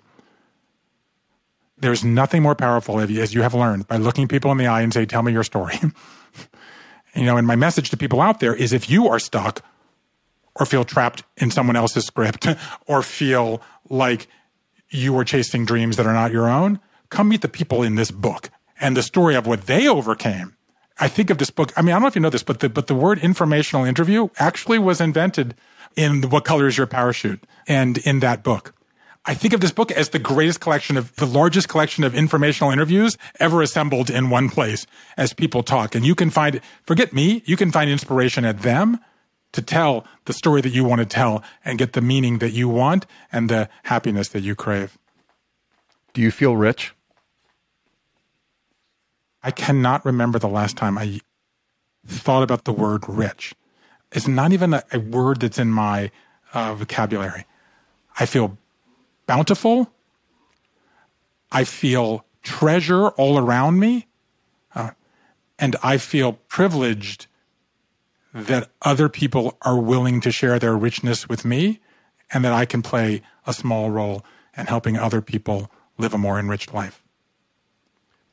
[1.80, 4.93] There's nothing more powerful, as you have learned, by looking people in the eye and
[4.93, 5.75] say, Tell me your story.
[7.15, 9.63] you know, and my message to people out there is if you are stuck
[10.55, 12.47] or feel trapped in someone else's script
[12.88, 14.27] or feel like
[14.89, 18.11] you are chasing dreams that are not your own, come meet the people in this
[18.11, 18.49] book
[18.80, 20.55] and the story of what they overcame.
[20.99, 21.71] I think of this book.
[21.77, 23.86] I mean, I don't know if you know this, but the but the word informational
[23.86, 25.55] interview actually was invented
[25.95, 28.73] in What Color Is Your Parachute and in that book.
[29.26, 32.72] I think of this book as the greatest collection of the largest collection of informational
[32.72, 35.93] interviews ever assembled in one place as people talk.
[35.93, 38.99] And you can find, forget me, you can find inspiration at them
[39.51, 42.70] to tell the story that you want to tell and get the meaning that you
[42.70, 44.97] want and the happiness that you crave.
[46.13, 46.93] Do you feel rich?
[49.43, 51.20] I cannot remember the last time I
[52.05, 53.53] thought about the word rich.
[54.11, 56.11] It's not even a, a word that's in my
[56.53, 57.45] uh, vocabulary.
[58.20, 58.57] I feel
[59.30, 59.93] bountiful.
[61.51, 64.07] I feel treasure all around me.
[64.73, 64.89] Uh,
[65.59, 67.27] and I feel privileged
[68.34, 71.80] that other people are willing to share their richness with me
[72.32, 74.25] and that I can play a small role
[74.57, 75.69] in helping other people
[75.99, 77.03] live a more enriched life.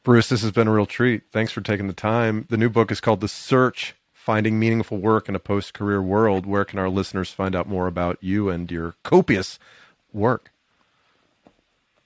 [0.02, 1.24] Bruce, this has been a real treat.
[1.30, 2.46] Thanks for taking the time.
[2.48, 6.46] The new book is called The Search Finding Meaningful Work in a Post Career World.
[6.46, 9.58] Where can our listeners find out more about you and your copious
[10.10, 10.52] work?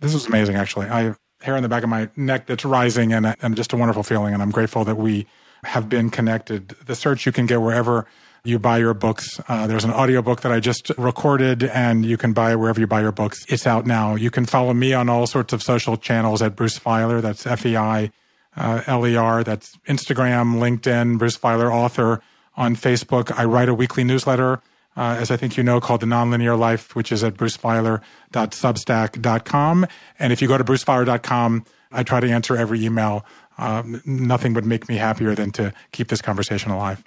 [0.01, 0.89] This is amazing, actually.
[0.89, 3.77] I have hair on the back of my neck that's rising and, and just a
[3.77, 4.35] wonderful feeling.
[4.35, 5.27] And I'm grateful that we
[5.65, 6.69] have been connected.
[6.87, 8.07] The search you can get wherever
[8.45, 9.41] you buy your books.
[9.49, 12.87] Uh, there's an audiobook that I just recorded and you can buy it wherever you
[12.87, 13.45] buy your books.
[13.49, 14.15] It's out now.
[14.15, 17.21] You can follow me on all sorts of social channels at Bruce Feiler.
[17.21, 18.11] That's F-E-I,
[18.57, 19.45] uh, L-E-R.
[19.45, 22.23] That's Instagram, LinkedIn, Bruce Feiler, author
[22.57, 23.37] on Facebook.
[23.37, 24.63] I write a weekly newsletter.
[25.01, 29.87] Uh, as I think you know, called The Nonlinear Life, which is at brucefeiler.substack.com.
[30.19, 33.25] And if you go to brucefeiler.com, I try to answer every email
[33.57, 37.03] um, nothing would make me happier than to keep this conversation alive.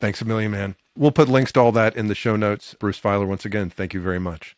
[0.00, 0.74] Thanks a million, man.
[0.96, 2.74] We'll put links to all that in the show notes.
[2.78, 4.56] Bruce Feiler, once again, thank you very much.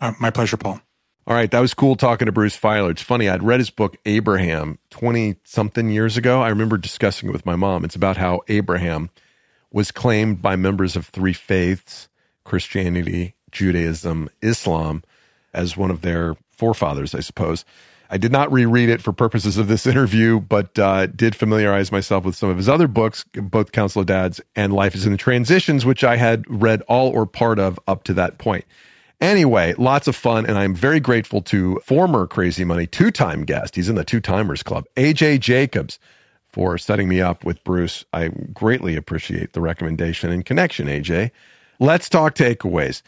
[0.00, 0.80] Uh, my pleasure, Paul.
[1.28, 2.90] All right, that was cool talking to Bruce Feiler.
[2.90, 6.42] It's funny, I'd read his book Abraham 20 something years ago.
[6.42, 7.84] I remember discussing it with my mom.
[7.84, 9.10] It's about how Abraham
[9.72, 12.08] was claimed by members of three faiths
[12.44, 15.02] Christianity, Judaism, Islam
[15.52, 17.64] as one of their forefathers, I suppose.
[18.12, 22.24] I did not reread it for purposes of this interview, but uh, did familiarize myself
[22.24, 25.18] with some of his other books, both Council of Dads and Life is in the
[25.18, 28.64] Transitions, which I had read all or part of up to that point.
[29.20, 33.76] Anyway, lots of fun, and I'm very grateful to former Crazy Money two time guest.
[33.76, 35.98] He's in the Two Timers Club, AJ Jacobs,
[36.52, 38.04] for setting me up with Bruce.
[38.12, 41.30] I greatly appreciate the recommendation and connection, AJ.
[41.78, 43.02] Let's talk takeaways.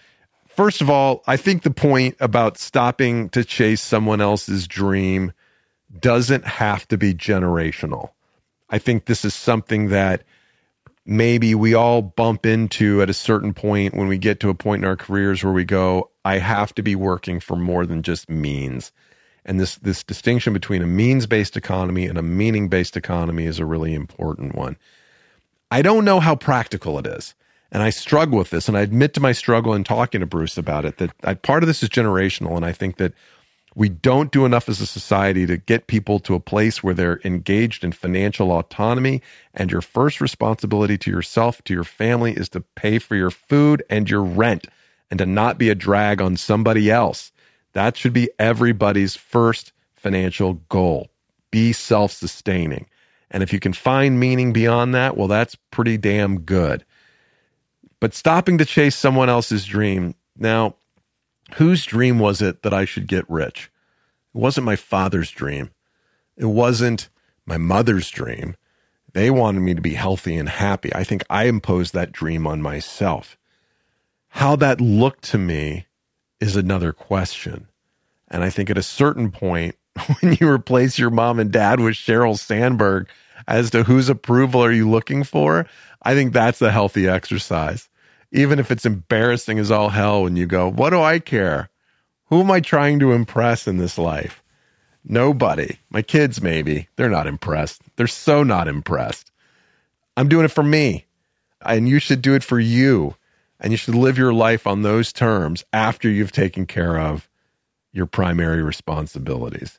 [0.48, 5.32] First of all, I think the point about stopping to chase someone else's dream
[5.98, 8.10] doesn't have to be generational.
[8.70, 10.22] I think this is something that
[11.04, 14.82] maybe we all bump into at a certain point when we get to a point
[14.82, 18.30] in our careers where we go, I have to be working for more than just
[18.30, 18.92] means.
[19.44, 23.94] And this this distinction between a means-based economy and a meaning-based economy is a really
[23.94, 24.76] important one.
[25.70, 27.34] I don't know how practical it is.
[27.72, 28.68] And I struggle with this.
[28.68, 31.62] And I admit to my struggle in talking to Bruce about it that I, part
[31.62, 32.54] of this is generational.
[32.56, 33.14] And I think that
[33.74, 37.20] We don't do enough as a society to get people to a place where they're
[37.24, 39.22] engaged in financial autonomy.
[39.54, 43.82] And your first responsibility to yourself, to your family, is to pay for your food
[43.88, 44.66] and your rent
[45.10, 47.31] and to not be a drag on somebody else.
[47.72, 51.10] That should be everybody's first financial goal.
[51.50, 52.86] Be self sustaining.
[53.30, 56.84] And if you can find meaning beyond that, well, that's pretty damn good.
[57.98, 60.14] But stopping to chase someone else's dream.
[60.36, 60.76] Now,
[61.54, 63.70] whose dream was it that I should get rich?
[64.34, 65.70] It wasn't my father's dream.
[66.36, 67.08] It wasn't
[67.46, 68.56] my mother's dream.
[69.12, 70.94] They wanted me to be healthy and happy.
[70.94, 73.36] I think I imposed that dream on myself.
[74.28, 75.86] How that looked to me
[76.42, 77.68] is another question.
[78.28, 79.76] And I think at a certain point,
[80.20, 83.08] when you replace your mom and dad with Sheryl Sandberg
[83.46, 85.66] as to whose approval are you looking for,
[86.02, 87.88] I think that's a healthy exercise.
[88.32, 91.70] Even if it's embarrassing as all hell when you go, what do I care?
[92.26, 94.42] Who am I trying to impress in this life?
[95.04, 95.78] Nobody.
[95.90, 96.88] My kids, maybe.
[96.96, 97.82] They're not impressed.
[97.94, 99.30] They're so not impressed.
[100.16, 101.06] I'm doing it for me.
[101.60, 103.14] And you should do it for you.
[103.62, 107.30] And you should live your life on those terms after you've taken care of
[107.92, 109.78] your primary responsibilities.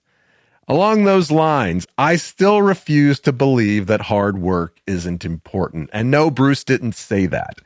[0.69, 5.89] Along those lines, I still refuse to believe that hard work isn't important.
[5.91, 7.57] And no, Bruce didn't say that.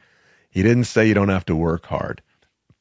[0.49, 2.23] He didn't say you don't have to work hard.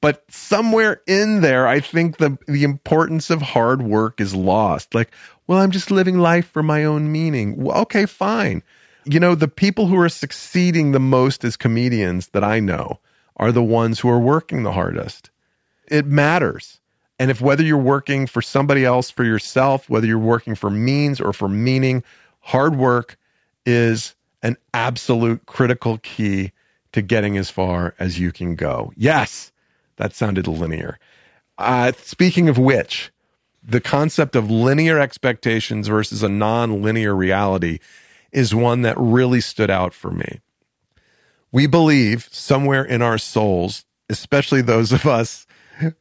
[0.00, 4.94] But somewhere in there, I think the, the importance of hard work is lost.
[4.94, 5.12] Like,
[5.46, 7.62] well, I'm just living life for my own meaning.
[7.62, 8.62] Well, okay, fine.
[9.04, 12.98] You know, the people who are succeeding the most as comedians that I know
[13.36, 15.30] are the ones who are working the hardest.
[15.88, 16.80] It matters.
[17.18, 21.20] And if whether you're working for somebody else, for yourself, whether you're working for means
[21.20, 22.02] or for meaning,
[22.40, 23.16] hard work
[23.64, 26.52] is an absolute critical key
[26.92, 28.92] to getting as far as you can go.
[28.96, 29.52] Yes,
[29.96, 30.98] that sounded linear.
[31.58, 33.10] Uh, speaking of which,
[33.62, 37.78] the concept of linear expectations versus a non linear reality
[38.30, 40.40] is one that really stood out for me.
[41.52, 45.46] We believe somewhere in our souls, especially those of us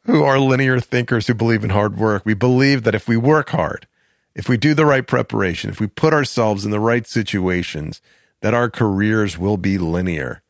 [0.04, 3.50] who are linear thinkers who believe in hard work, we believe that if we work
[3.50, 3.88] hard,
[4.34, 8.02] if we do the right preparation, if we put ourselves in the right situations,
[8.42, 10.42] that our careers will be linear.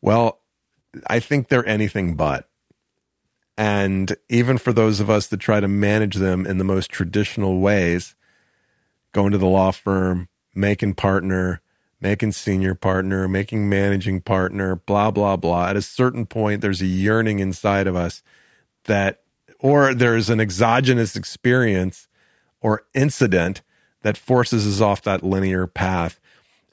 [0.00, 0.40] Well,
[1.08, 2.48] I think they're anything but.
[3.56, 7.60] And even for those of us that try to manage them in the most traditional
[7.60, 8.14] ways,
[9.12, 11.60] going to the law firm, making partner,
[12.04, 15.68] making senior partner, making managing partner, blah, blah, blah.
[15.68, 18.22] At a certain point, there's a yearning inside of us
[18.84, 19.22] that,
[19.58, 22.06] or there's an exogenous experience
[22.60, 23.62] or incident
[24.02, 26.20] that forces us off that linear path.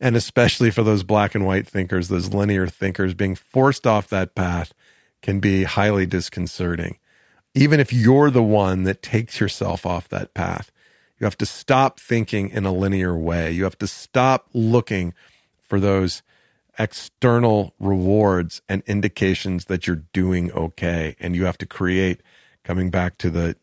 [0.02, 4.36] And especially for those black and white thinkers, those linear thinkers, being forced off that
[4.36, 4.74] path
[5.22, 6.98] can be highly disconcerting.
[7.56, 10.74] Even if you're the one that takes yourself off that path,
[11.22, 13.52] you have to stop thinking in a linear way.
[13.52, 15.14] You have to stop looking
[15.62, 16.24] for those
[16.80, 21.16] external rewards and indications that you're doing okay.
[21.20, 22.22] And you have to create,
[22.64, 23.56] coming back to the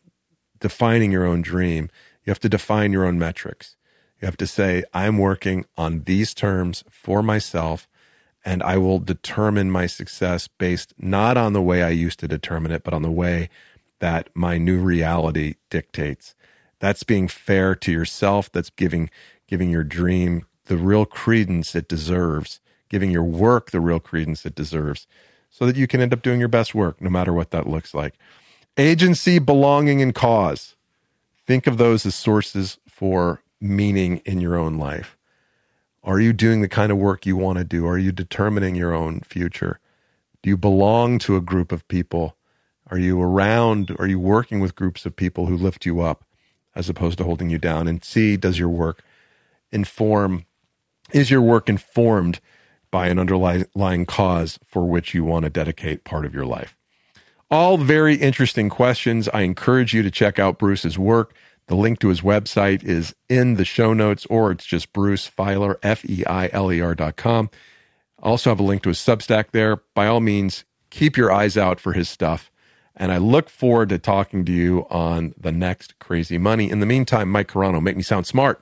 [0.61, 1.89] defining your own dream,
[2.23, 3.75] you have to define your own metrics.
[4.21, 7.89] You have to say, I'm working on these terms for myself,
[8.45, 12.71] and I will determine my success based not on the way I used to determine
[12.71, 13.49] it, but on the way
[13.99, 16.35] that my new reality dictates.
[16.79, 18.51] That's being fair to yourself.
[18.51, 19.09] That's giving
[19.47, 24.55] giving your dream the real credence it deserves giving your work the real credence it
[24.55, 25.07] deserves
[25.49, 27.93] so that you can end up doing your best work, no matter what that looks
[27.93, 28.15] like.
[28.77, 30.75] Agency, belonging, and cause.
[31.47, 35.17] Think of those as sources for meaning in your own life.
[36.03, 37.85] Are you doing the kind of work you want to do?
[37.85, 39.79] Are you determining your own future?
[40.41, 42.37] Do you belong to a group of people?
[42.89, 43.95] Are you around?
[43.99, 46.23] Are you working with groups of people who lift you up
[46.75, 47.87] as opposed to holding you down?
[47.87, 49.03] And C, does your work
[49.71, 50.45] inform?
[51.11, 52.39] Is your work informed
[52.91, 56.75] by an underlying cause for which you want to dedicate part of your life.
[57.51, 59.27] All very interesting questions.
[59.33, 61.35] I encourage you to check out Bruce's work.
[61.67, 65.75] The link to his website is in the show notes, or it's just Bruce Feiler,
[65.83, 67.49] F E I L E R dot com.
[68.21, 69.77] Also have a link to his Substack there.
[69.93, 72.51] By all means, keep your eyes out for his stuff.
[72.99, 76.69] And I look forward to talking to you on the next Crazy Money.
[76.69, 78.61] In the meantime, Mike Carano, make me sound smart.